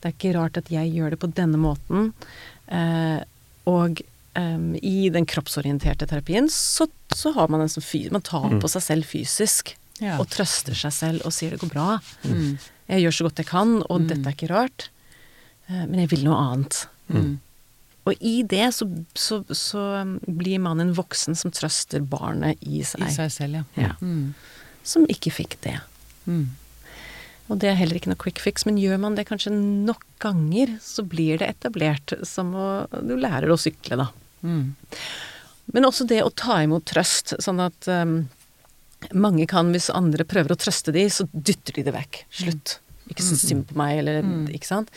[0.00, 2.10] Det er ikke rart at jeg gjør det på denne måten.
[2.66, 3.20] Eh,
[3.70, 4.02] og
[4.36, 8.06] em, i den kroppsorienterte terapien så, så har man en sånn fy...
[8.12, 9.76] Man tar på seg selv fysisk.
[10.02, 10.18] Ja.
[10.18, 11.98] Og trøster seg selv og sier det går bra.
[12.26, 12.56] Mm.
[12.90, 14.88] Jeg gjør så godt jeg kan, og dette er ikke rart.
[15.68, 16.84] Eh, men jeg vil noe annet.
[17.08, 17.34] Mm.
[18.04, 18.86] Og i det så,
[19.16, 23.06] så, så um, blir man en voksen som trøster barnet i seg.
[23.06, 23.86] I seg selv, ja.
[23.86, 23.94] Ja.
[24.04, 24.34] Mm.
[24.84, 25.78] Som ikke fikk det.
[26.28, 26.50] Mm.
[27.52, 30.76] Og det er heller ikke noe quick fix, men gjør man det kanskje nok ganger,
[30.84, 32.68] så blir det etablert som å
[33.04, 34.08] Du lærer å sykle, da.
[34.44, 34.74] Mm.
[35.72, 38.18] Men også det å ta imot trøst, sånn at um,
[39.16, 42.24] mange kan, hvis andre prøver å trøste de, så dytter de det vekk.
[42.32, 42.78] Slutt.
[43.12, 44.24] Ikke så synd på meg, eller
[44.56, 44.92] Ikke sant?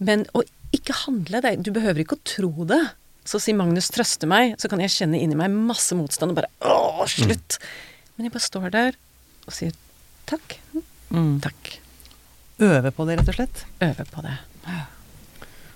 [0.00, 0.44] Men å
[0.76, 2.82] ikke handle det Du behøver ikke å tro det.
[3.24, 6.50] Så sier Magnus 'trøste meg', så kan jeg kjenne inni meg masse motstand og bare
[6.60, 7.58] 'Å, slutt'.
[8.16, 8.98] Men jeg bare står der
[9.46, 9.72] og sier
[10.28, 10.58] takk.
[11.10, 11.40] Mm.
[11.44, 11.78] Takk.
[12.60, 13.64] Øve på det, rett og slett.
[13.82, 14.36] Øve på det.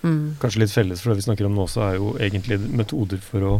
[0.02, 0.36] Mm.
[0.38, 3.46] Kanskje litt felles for det vi snakker om nå også, er jo egentlig metoder for
[3.48, 3.54] å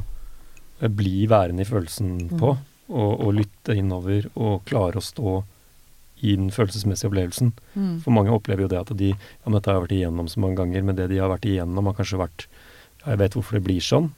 [0.81, 2.53] eh, bli værende i følelsen på,
[2.89, 5.41] og, og lytte innover, og klare å stå
[6.23, 7.53] i den følelsesmessige opplevelsen.
[7.77, 8.01] Mm.
[8.05, 10.41] For mange opplever jo det at de Ja, men dette har jeg vært igjennom så
[10.41, 12.47] mange ganger, men det de har vært igjennom, har kanskje vært
[13.05, 14.11] Ja, jeg vet hvorfor det blir sånn.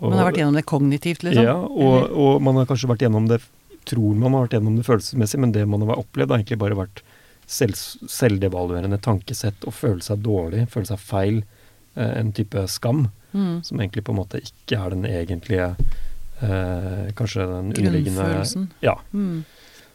[0.00, 1.42] Og- Man har vært gjennom det kognitivt, liksom.
[1.44, 3.40] Ja, og, og man har kanskje vært gjennom det
[3.86, 6.76] Tror man har vært gjennom det følelsesmessig, men det man har opplevd, har egentlig bare
[6.76, 7.00] vært
[7.48, 7.74] selv,
[8.06, 11.40] selvdevaluerende tankesett og føle seg dårlig, føle seg feil.
[11.96, 13.64] Eh, en type skam Mm.
[13.64, 15.76] som egentlig på en måte ikke er den egentlige
[16.42, 18.68] eh, Kanskje den underliggende Grunnfølelsen.
[18.82, 18.94] Ja.
[19.14, 19.44] Mm.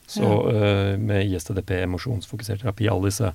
[0.08, 3.32] Så eh, med ISTDP, emosjonsfokusert terapi, alle disse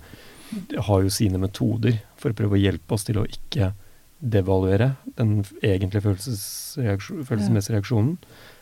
[0.89, 3.73] har jo sine metoder for å prøve å hjelpe oss til å ikke
[4.21, 8.17] devaluere den egentlige følelsesreaksjon, følelsesmessige reaksjonen.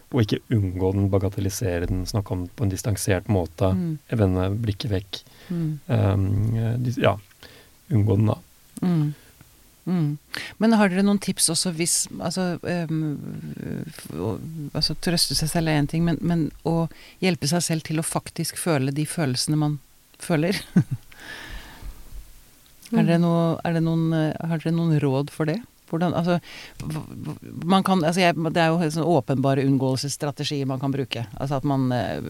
[0.09, 3.75] Og ikke unngå den, bagatellisere den, snakke om den på en distansert måte.
[3.77, 3.91] Mm.
[4.21, 5.19] Vende blikket vekk.
[5.53, 5.67] Mm.
[5.89, 7.19] Um, ja,
[7.93, 8.39] unngå den, da.
[8.81, 9.11] Mm.
[9.89, 10.19] Mm.
[10.61, 13.15] Men har dere noen tips også hvis Altså, um,
[14.13, 14.35] å-
[14.77, 16.91] altså trøste seg selv er én ting, men, men å
[17.25, 19.79] hjelpe seg selv til å faktisk føle de følelsene man
[20.21, 20.61] føler?
[22.93, 25.59] er, det noe, er det noen, har dere noen råd for det?
[25.89, 26.37] Hvordan, altså,
[27.65, 31.23] man kan, altså jeg, det er jo sånn åpenbare unngåelsesstrategier man kan bruke.
[31.41, 32.29] Altså at man eh,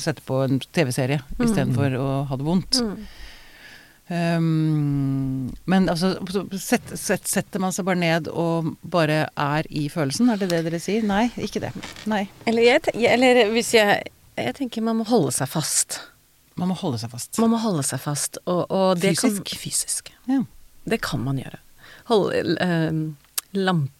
[0.00, 1.42] setter på en TV-serie Mm.
[1.44, 2.78] istedenfor å ha det vondt.
[2.80, 3.04] Mm.
[4.08, 6.10] Um, men altså,
[6.60, 10.28] set, sett, setter man seg bare ned og bare er i følelsen?
[10.28, 11.06] Er det det dere sier?
[11.08, 11.70] Nei, ikke det.
[12.10, 12.26] Nei.
[12.44, 16.00] Eller, jeg, eller hvis jeg Jeg tenker man må holde seg fast.
[16.58, 17.38] Man må holde seg fast.
[17.38, 18.38] Man må holde seg fast.
[18.44, 19.44] Og, og det Fysisk?
[19.46, 20.10] Kan, fysisk.
[20.30, 20.40] Ja.
[20.90, 21.60] Det kan man gjøre.
[22.10, 22.98] Holde, eh,
[23.56, 23.92] lamp,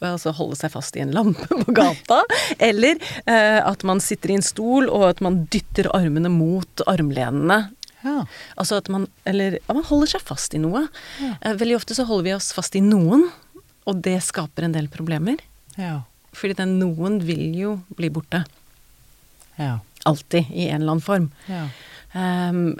[0.00, 2.22] altså holde seg fast i en lampe på gata.
[2.58, 2.96] eller
[3.26, 7.60] eh, at man sitter i en stol, og at man dytter armene mot armlenene.
[8.02, 8.24] Ja.
[8.58, 10.86] Altså at man Eller at man holder seg fast i noe.
[11.22, 11.54] Ja.
[11.60, 13.28] Veldig ofte så holder vi oss fast i noen,
[13.88, 15.40] og det skaper en del problemer.
[15.78, 16.02] Ja.
[16.36, 18.44] Fordi den noen vil jo bli borte.
[19.58, 19.78] Ja.
[20.08, 21.28] Alltid, i en eller annen form.
[21.46, 21.66] Ja.
[22.12, 22.78] Um,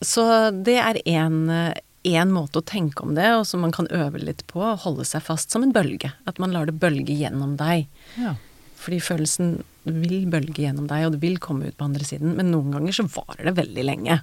[0.00, 0.24] så
[0.56, 4.62] det er én måte å tenke om det, og som man kan øve litt på.
[4.84, 6.14] Holde seg fast som en bølge.
[6.30, 7.90] At man lar det bølge gjennom deg.
[8.20, 8.36] ja.
[8.80, 9.48] Fordi følelsen
[9.84, 12.34] vil bølge gjennom deg, og det vil komme ut på andre siden.
[12.38, 14.20] Men noen ganger så varer det veldig lenge.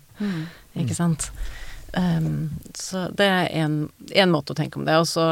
[0.77, 1.31] Ikke sant?
[1.97, 4.99] Um, så det er én måte å tenke om det.
[5.01, 5.31] Og så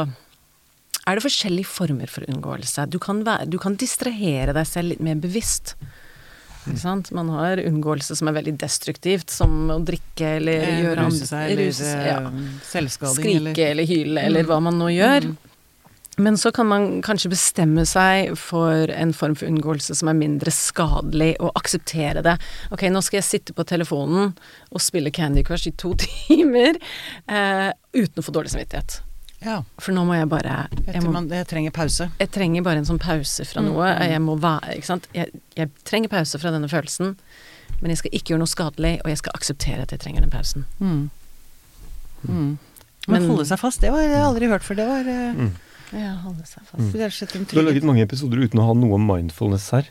[1.06, 2.88] er det forskjellige former for unngåelse.
[2.90, 5.76] Du kan, være, du kan distrahere deg selv litt mer bevisst.
[6.66, 7.12] Ikke sant?
[7.14, 11.70] Man har unngåelse som er veldig destruktivt, som å drikke eller gjøre Ruse seg, eller
[11.70, 12.16] ja.
[12.26, 15.28] eh, selvskading, Skrike eller eller hyle, eller hva man nå gjør.
[16.18, 20.48] Men så kan man kanskje bestemme seg for en form for unngåelse som er mindre
[20.54, 22.38] skadelig, og akseptere det.
[22.72, 24.30] Ok, nå skal jeg sitte på telefonen
[24.70, 26.78] og spille Candy Crush i to timer
[27.28, 29.02] eh, uten å få dårlig samvittighet.
[29.44, 29.58] Ja.
[29.78, 30.54] For nå må jeg bare
[30.86, 32.06] Jeg, må, man, jeg trenger pause.
[32.18, 33.90] jeg trenger bare en sånn pause fra noe.
[34.08, 35.04] Jeg må være Ikke sant.
[35.14, 37.12] Jeg, jeg trenger pause fra denne følelsen,
[37.82, 40.32] men jeg skal ikke gjøre noe skadelig, og jeg skal akseptere at jeg trenger den
[40.32, 40.64] pausen.
[40.80, 41.10] Mm.
[42.24, 42.56] Mm.
[43.06, 44.80] Men, Men- holde seg fast, det har jeg aldri hørt før.
[44.80, 45.52] Det var eh, Mm.
[45.92, 47.34] Ja, holde seg fast.
[47.36, 49.86] en Du har laget mange episoder uten å ha noe mindfulness her.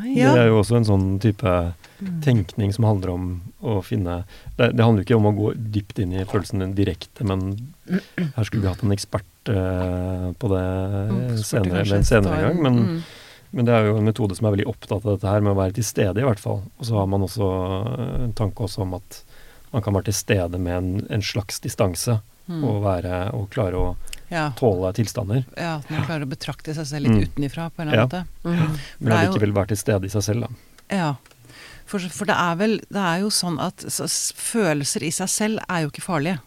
[0.00, 0.14] Oi.
[0.16, 0.32] Ja.
[0.34, 2.20] Det er jo også en sånn type Mm.
[2.20, 4.24] tenkning som handler om å finne
[4.58, 8.44] Det, det handler ikke om å gå dypt inn i følelsen din direkte, men her
[8.44, 10.66] skulle vi hatt en ekspert uh, på det
[11.08, 12.60] Mm, senere, eller en senere gang.
[12.62, 13.02] Men, mm.
[13.52, 15.56] men det er jo en metode som er veldig opptatt av dette her med å
[15.62, 16.60] være til stede, i hvert fall.
[16.78, 17.48] Og så har man også
[17.96, 19.22] eh, en tanke også om at
[19.72, 22.62] man kan være til stede med en, en slags distanse, Mm.
[22.62, 23.96] og være og klare å
[24.30, 24.48] ja.
[24.58, 25.44] tåle tilstander.
[25.56, 27.28] ja, at man klarer å betrakte seg selv litt Mm.
[27.30, 28.26] utenifra på en eller annen måte.
[28.44, 28.78] Mm.
[29.00, 30.96] Men er allikevel være til stede i seg selv, da.
[30.96, 31.14] Ja.
[31.86, 35.60] For, for det er vel Det er jo sånn at så, følelser i seg selv
[35.70, 36.40] er jo ikke farlige.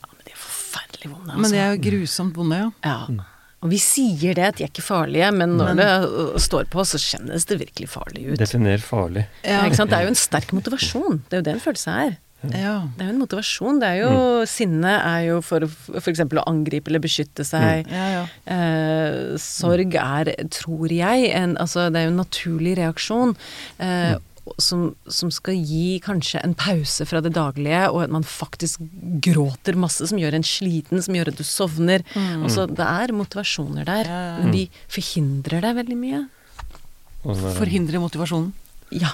[0.00, 1.40] Ja, men de er forferdelig vonde, altså.
[1.42, 2.70] Men de er jo grusomt vonde, ja.
[2.84, 3.00] Ja.
[3.08, 3.20] Mm.
[3.58, 6.68] Og vi sier det, at de er ikke farlige, men når Men- det uh, står
[6.70, 8.38] på, så kjennes det virkelig farlig ut.
[8.38, 9.26] Definer farlig.
[9.42, 9.90] Ja, ikke sant?
[9.90, 11.22] Det er jo en sterk motivasjon.
[11.28, 12.16] Det er jo det en følelse er.
[12.42, 12.74] Ja.
[12.96, 13.80] Det er jo en motivasjon.
[13.82, 16.20] Det er jo Sinne er jo for f.eks.
[16.22, 17.88] å angripe eller beskytte seg.
[17.90, 18.22] ja, ja.
[18.46, 23.34] Eh, sorg er, tror jeg, en, altså, det er jo en naturlig reaksjon.
[23.82, 24.16] Eh,
[24.56, 28.80] som, som skal gi kanskje en pause fra det daglige, og at man faktisk
[29.20, 32.00] gråter masse, som gjør en sliten, som gjør at du sovner.
[32.16, 34.40] Altså, det er motivasjoner der, Ja, ja, ja.
[34.46, 36.22] men de forhindrer deg veldig mye.
[37.26, 38.52] Og sånn der- Forhindre motivasjonen.
[38.94, 39.10] Ja.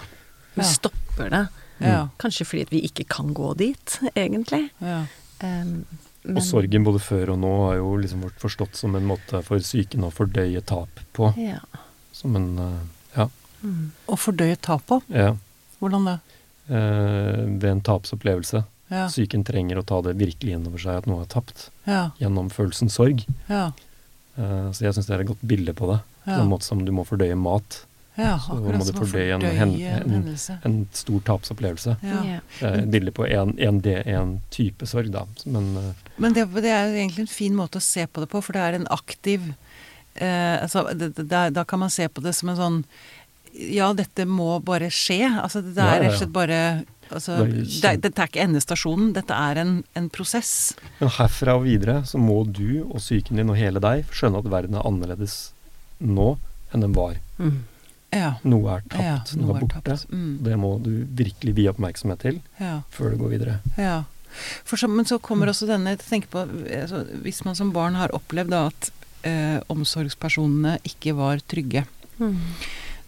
[0.55, 0.69] Vi Ja.
[0.71, 1.49] stopper det.
[1.81, 2.09] Ja.
[2.19, 4.71] Kanskje fordi at vi ikke kan gå dit, egentlig.
[4.81, 5.07] ja.
[5.43, 5.85] Um,
[6.25, 9.43] men- Og sorgen både før og nå har jo liksom vært forstått som en måte
[9.45, 11.33] for psyken å fordøye tap på.
[11.37, 11.59] Ja.
[12.13, 13.29] Som en eh, ja,
[13.65, 13.91] Mm.
[14.09, 15.03] Å fordøye tap på.
[15.09, 15.35] ja
[15.81, 16.21] Hvordan det?
[16.71, 18.65] eh, ved en tapsopplevelse.
[18.91, 19.07] Ja.
[19.09, 22.11] Psyken trenger å ta det virkelig innover seg at noe er tapt, Ja.
[22.21, 23.25] gjennom følelsen sorg.
[23.49, 23.73] Ja.
[24.39, 26.01] Eh, så jeg syns det er et godt bilde på det.
[26.25, 26.41] På Ja.
[26.43, 27.85] en måte som du må fordøye mat.
[28.17, 28.39] Ja.
[28.39, 29.73] Så må du fordøye en en
[30.15, 30.39] en-.
[30.65, 31.97] En stor tapsopplevelse.
[32.03, 32.41] Ja.
[32.63, 35.25] Er et på en, D1-type sorg, da.
[35.47, 38.43] Men eh, Men det, det er egentlig en fin måte å se på det på,
[38.43, 39.53] for det er en aktiv
[40.15, 42.81] eh, altså, det, det, da- Da kan man se på det som en sånn
[43.55, 45.21] Ja, dette må bare skje.
[45.43, 46.61] Altså, det er rett og slett bare
[47.11, 50.73] altså, Dette er ikke endestasjonen, dette er en, en prosess.
[51.01, 54.51] Men herfra og videre så må du og psyken din og hele deg skjønne at
[54.51, 55.37] verden er annerledes
[56.03, 56.33] nå
[56.75, 57.15] enn den var.
[57.39, 57.63] Mm.
[58.15, 58.33] Ja.
[58.45, 59.83] Noe er tapt, ja noe er borte.
[59.83, 60.11] tapt.
[60.11, 60.39] Mm.
[60.45, 62.83] Det må du virkelig vie oppmerksomhet til Ja.
[62.91, 63.61] før du går videre.
[63.77, 64.05] Ja.
[64.65, 68.09] For så, men så kommer også denne tenk på, altså, Hvis man som barn har
[68.17, 68.91] opplevd da, at
[69.25, 71.87] eh, omsorgspersonene ikke var trygge,
[72.19, 72.37] Mm.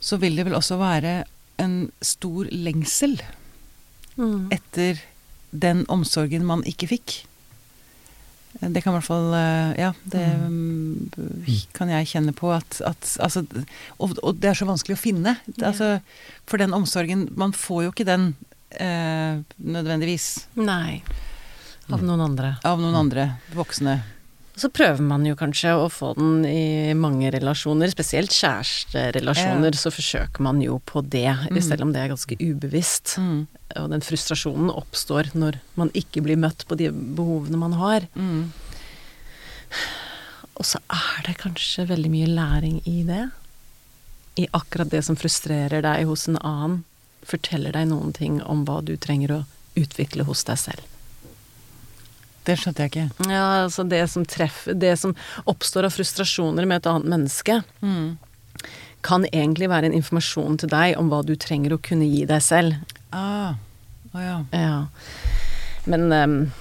[0.01, 1.25] så vil det vel også være
[1.59, 3.21] en stor lengsel
[4.19, 4.49] Mm.
[4.51, 4.99] etter
[5.53, 7.25] den omsorgen man ikke fikk.
[8.61, 13.11] Det kan i hvert fall eh, Ja, det mm, kan jeg kjenne på at, at
[13.23, 13.45] altså,
[13.99, 15.37] og, og det er så vanskelig å finne.
[15.61, 15.99] Altså,
[16.49, 18.31] for den omsorgen Man får jo ikke den
[18.81, 21.03] eh, nødvendigvis Nei.
[21.87, 22.57] Av noen andre.
[22.67, 24.01] av noen andre voksne.
[24.57, 29.77] Så prøver man jo kanskje å få den i mange relasjoner, spesielt kjæresterelasjoner, Ja.
[29.77, 31.61] så forsøker man jo på det, Mm.
[31.63, 33.19] selv om det er ganske ubevisst.
[33.19, 33.47] Mm.
[33.77, 38.09] Og den frustrasjonen oppstår når man ikke blir møtt på de behovene man har.
[38.17, 38.51] Mm.
[40.57, 43.31] Og så er det kanskje veldig mye læring i det.
[44.39, 46.85] I akkurat det som frustrerer deg hos en annen,
[47.27, 49.45] forteller deg noen ting om hva du trenger å
[49.77, 50.81] utvikle hos deg selv.
[52.47, 53.07] Det skjønte jeg ikke.
[53.33, 55.15] Ja, altså det som treffer Det som
[55.51, 58.19] oppstår av frustrasjoner med et annet menneske, Mm.
[59.03, 62.43] kan egentlig være en informasjon til deg om hva du trenger å kunne gi deg
[62.43, 62.75] selv.
[63.13, 63.55] Ah,
[64.15, 64.39] Oh, ja.
[64.53, 64.87] Ja.
[65.87, 66.53] Men um,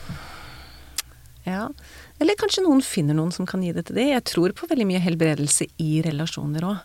[1.45, 1.69] Ja.
[2.19, 4.05] Eller kanskje noen finner noen som kan gi det til det.
[4.09, 6.77] Jeg tror på veldig mye helbredelse i relasjoner òg.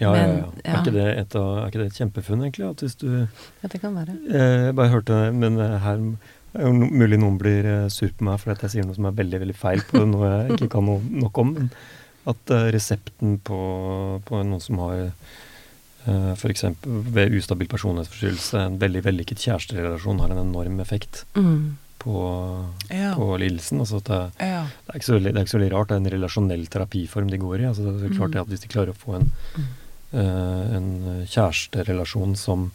[0.00, 0.72] Ja, Men, ja, ja.
[0.72, 2.66] Er, ikke det et av, er ikke det et kjempefunn, egentlig?
[2.70, 3.06] At hvis du
[3.62, 4.16] Ja, det kan være.
[4.28, 6.16] eh, Jeg bare hørte Men eh, her er
[6.54, 9.56] mulig noen blir eh, sur på meg fordi jeg sier noe som er veldig, veldig
[9.58, 10.86] feil på noe jeg ikke kan
[11.24, 11.54] nok om.
[11.56, 11.70] Men
[12.30, 13.58] at eh, resepten på,
[14.24, 15.00] på noen som har
[16.08, 16.64] uh, f.eks.
[16.84, 21.76] ved ustabil personlighetsforstyrrelse en veldig vellykket kjæresterelasjon har en enorm effekt Mm.
[21.98, 22.14] på,
[22.92, 23.14] Ja.
[23.16, 23.80] på lidelsen.
[23.80, 24.66] Altså det, ja.
[24.86, 25.88] det, er så det er ikke så veldig rart.
[25.88, 27.68] Det er en relasjonell terapiform de går i.
[27.70, 28.40] Altså det er klart Mm.
[28.42, 29.30] at Hvis de klarer å få en,
[30.12, 32.70] eh, en kjæresterelasjon som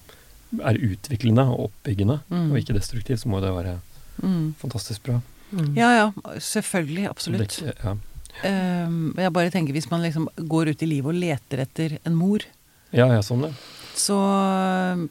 [0.58, 2.52] er utviklende og oppbyggende, Mm.
[2.52, 3.80] og ikke destruktiv, så må det være
[4.22, 4.54] Mm.
[4.60, 5.22] fantastisk bra.
[5.52, 5.74] Mm.
[5.78, 7.10] Ja ja, selvfølgelig.
[7.10, 7.60] Absolutt.
[7.64, 7.96] Det, ja.
[8.86, 12.16] Um, jeg bare tenker hvis man liksom går ut i livet og leter etter en
[12.16, 12.40] mor,
[12.94, 13.54] ja, ja, sånn det.
[13.96, 15.08] så øh,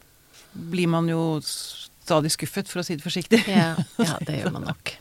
[0.70, 3.42] blir man jo stadig skuffet, for å si det forsiktig.
[3.48, 4.94] Ja, ja, det gjør man nok.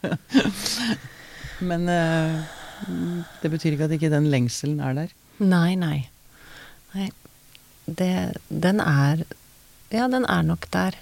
[1.70, 2.44] Men uh,
[3.42, 5.14] det betyr ikke at ikke den lengselen er der.
[5.40, 6.10] Nei, nei.
[6.96, 7.10] Nei.
[7.88, 8.12] Det,
[8.50, 9.24] den er
[9.94, 10.96] Ja, den er nok der.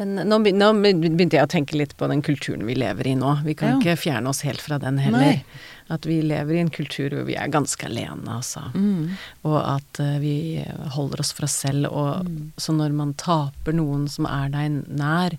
[0.00, 3.34] Men nå, begynte jeg å tenke litt på den kulturen vi lever i nå.
[3.44, 3.78] Vi kan Ja.
[3.78, 5.20] ikke fjerne oss helt fra den heller.
[5.20, 5.44] Nei.
[5.90, 8.62] At vi lever i en kultur hvor vi er ganske alene, altså.
[8.74, 9.10] Mm.
[9.44, 11.90] Og at eh, vi holder oss for oss selv.
[11.92, 12.52] Og Mm.
[12.56, 15.36] så når man taper noen som er deg nær,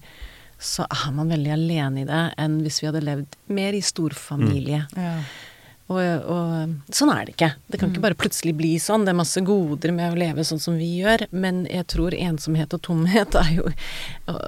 [0.59, 4.85] så er man veldig alene i det enn hvis vi hadde levd mer i storfamilie.
[4.95, 5.15] Ja.
[5.91, 7.51] Og, og sånn er det ikke.
[7.69, 7.95] Det kan Mm.
[7.95, 9.03] ikke bare plutselig bli sånn.
[9.05, 12.73] Det er masse goder med å leve sånn som vi gjør, men jeg tror ensomhet
[12.77, 13.65] og tomhet er jo
[14.31, 14.39] Og,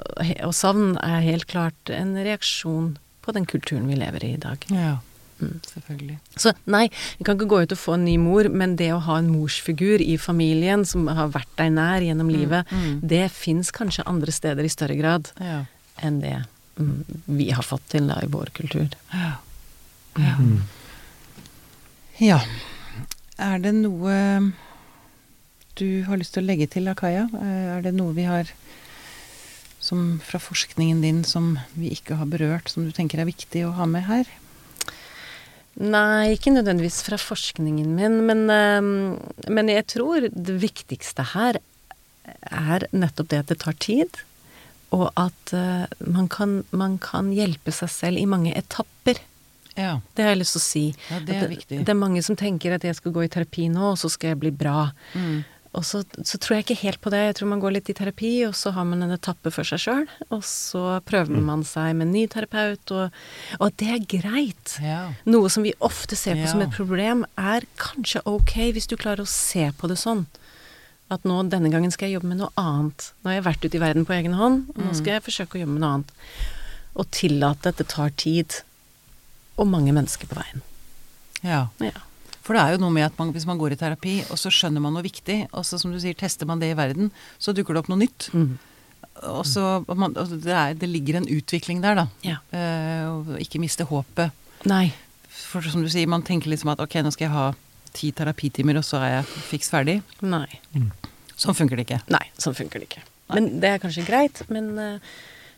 [0.48, 4.64] og savn er helt klart en reaksjon på den kulturen vi lever i i dag.
[4.70, 4.98] ja.
[5.42, 5.56] Mm.
[5.66, 6.14] Selvfølgelig.
[6.38, 6.84] Så nei,
[7.18, 9.28] vi kan ikke gå ut og få en ny mor, men det å ha en
[9.34, 13.00] morsfigur i familien som har vært deg nær gjennom livet, Mm.
[13.02, 15.64] det fins kanskje andre steder i større grad Ja.
[16.00, 16.44] enn det
[16.78, 18.88] mm, vi har fått til da i vår kultur.
[19.12, 19.34] Ja.
[20.16, 20.36] Ja.
[22.22, 22.38] Ja.
[23.42, 24.14] Er det noe
[25.74, 27.26] du har lyst til å legge til, Akaya?
[27.42, 28.50] Er det noe vi har
[29.82, 33.74] som fra forskningen din som vi ikke har berørt, som du tenker er viktig å
[33.76, 34.30] ha med her?
[35.74, 39.18] Nei, ikke nødvendigvis fra forskningen min, men, ehm,
[39.50, 41.58] men jeg tror det viktigste her
[42.46, 44.22] er nettopp det at det tar tid,
[44.94, 49.18] og at eh, man, kan, man kan hjelpe seg selv i mange etapper.
[49.78, 49.98] Ja.
[50.14, 50.84] Det har jeg lyst til å si.
[51.10, 51.80] Ja, det er det.
[51.82, 54.34] Det er mange som tenker at jeg skal gå i terapi nå, og så skal
[54.34, 54.88] jeg bli bra.
[55.14, 55.42] Mm.
[55.74, 57.20] Og så, så tror jeg ikke helt på det.
[57.24, 59.82] Jeg tror man går litt i terapi, og så har man en etappe for seg
[59.82, 60.04] sjøl.
[60.30, 63.16] Og så prøver man seg med en ny terapeut, og,
[63.58, 64.76] og det er greit.
[64.82, 65.00] Ja.
[65.26, 69.26] Noe som vi ofte ser på som et problem, er kanskje ok hvis du klarer
[69.26, 70.28] å se på det sånn.
[71.12, 73.10] At nå, denne gangen skal jeg jobbe med noe annet.
[73.20, 75.58] Nå har jeg vært ute i verden på egen hånd, og nå skal jeg forsøke
[75.58, 76.14] å jobbe med noe annet.
[76.94, 78.62] Og tillate at det tar tid,
[79.56, 80.66] og mange mennesker på veien.
[81.42, 81.68] ja.
[81.84, 81.96] Ja.
[82.44, 84.50] For det er jo noe med at man, hvis man går i terapi, og så
[84.52, 87.08] skjønner man noe viktig, og så som du sier, tester man det i verden,
[87.40, 88.26] så dukker det opp noe nytt.
[88.36, 88.58] Mm.
[89.30, 92.04] Og så man, og det, er, det ligger en utvikling der, da.
[92.26, 92.42] Ja.
[92.52, 94.34] Eh, ikke miste håpet.
[94.68, 94.90] Nei.
[95.32, 97.46] For som du sier, man tenker liksom at ok, nå skal jeg ha
[97.96, 100.00] ti terapitimer, og så er jeg fiks ferdig.
[100.20, 100.48] Nei.
[101.40, 102.02] Sånn funker det ikke.
[102.12, 103.06] Nei, sånn funker det ikke.
[103.32, 105.14] Men det er kanskje greit, men uh,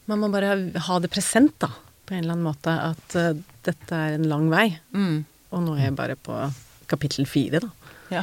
[0.06, 0.54] man må bare
[0.86, 1.72] ha det present, da.
[2.06, 2.76] På en eller annen måte.
[2.92, 3.32] At uh,
[3.66, 4.68] dette er en lang vei.
[4.94, 5.24] Mm.
[5.54, 6.38] Og nå er jeg bare på
[6.90, 7.72] kapittel fire, da.
[8.10, 8.22] Ja.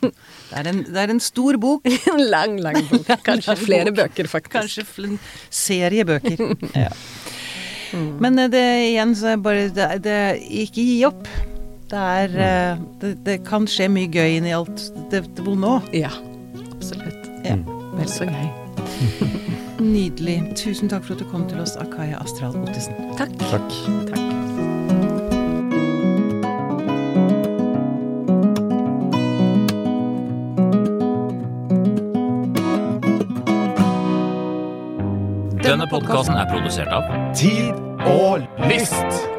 [0.00, 0.10] det,
[0.58, 1.86] er en, det er en stor bok.
[2.12, 3.06] en lang, lang bok.
[3.28, 4.00] Kanskje Lang flere bok.
[4.02, 4.54] bøker, faktisk.
[4.56, 5.18] Kanskje en
[5.50, 6.42] serie bøker.
[6.86, 6.90] ja.
[7.94, 10.18] Men eh, det igjen så bare det, det,
[10.64, 11.28] Ikke gi opp.
[11.90, 15.94] Det er eh, det, kan skje mye gøy inni alt det, det vonde òg.
[15.94, 16.10] Ja,
[16.72, 17.30] absolutt.
[17.46, 17.60] Ja.
[17.94, 18.63] Vel så gøy.
[19.80, 20.38] Nydelig.
[20.56, 22.94] Tusen takk for at du kom til oss, Akaya Astral Ottesen.
[23.18, 23.34] Takk.
[23.50, 23.70] Takk.
[24.10, 24.24] Takk.
[35.64, 37.72] Denne podkasten er produsert av Tid
[38.06, 39.33] og lyst.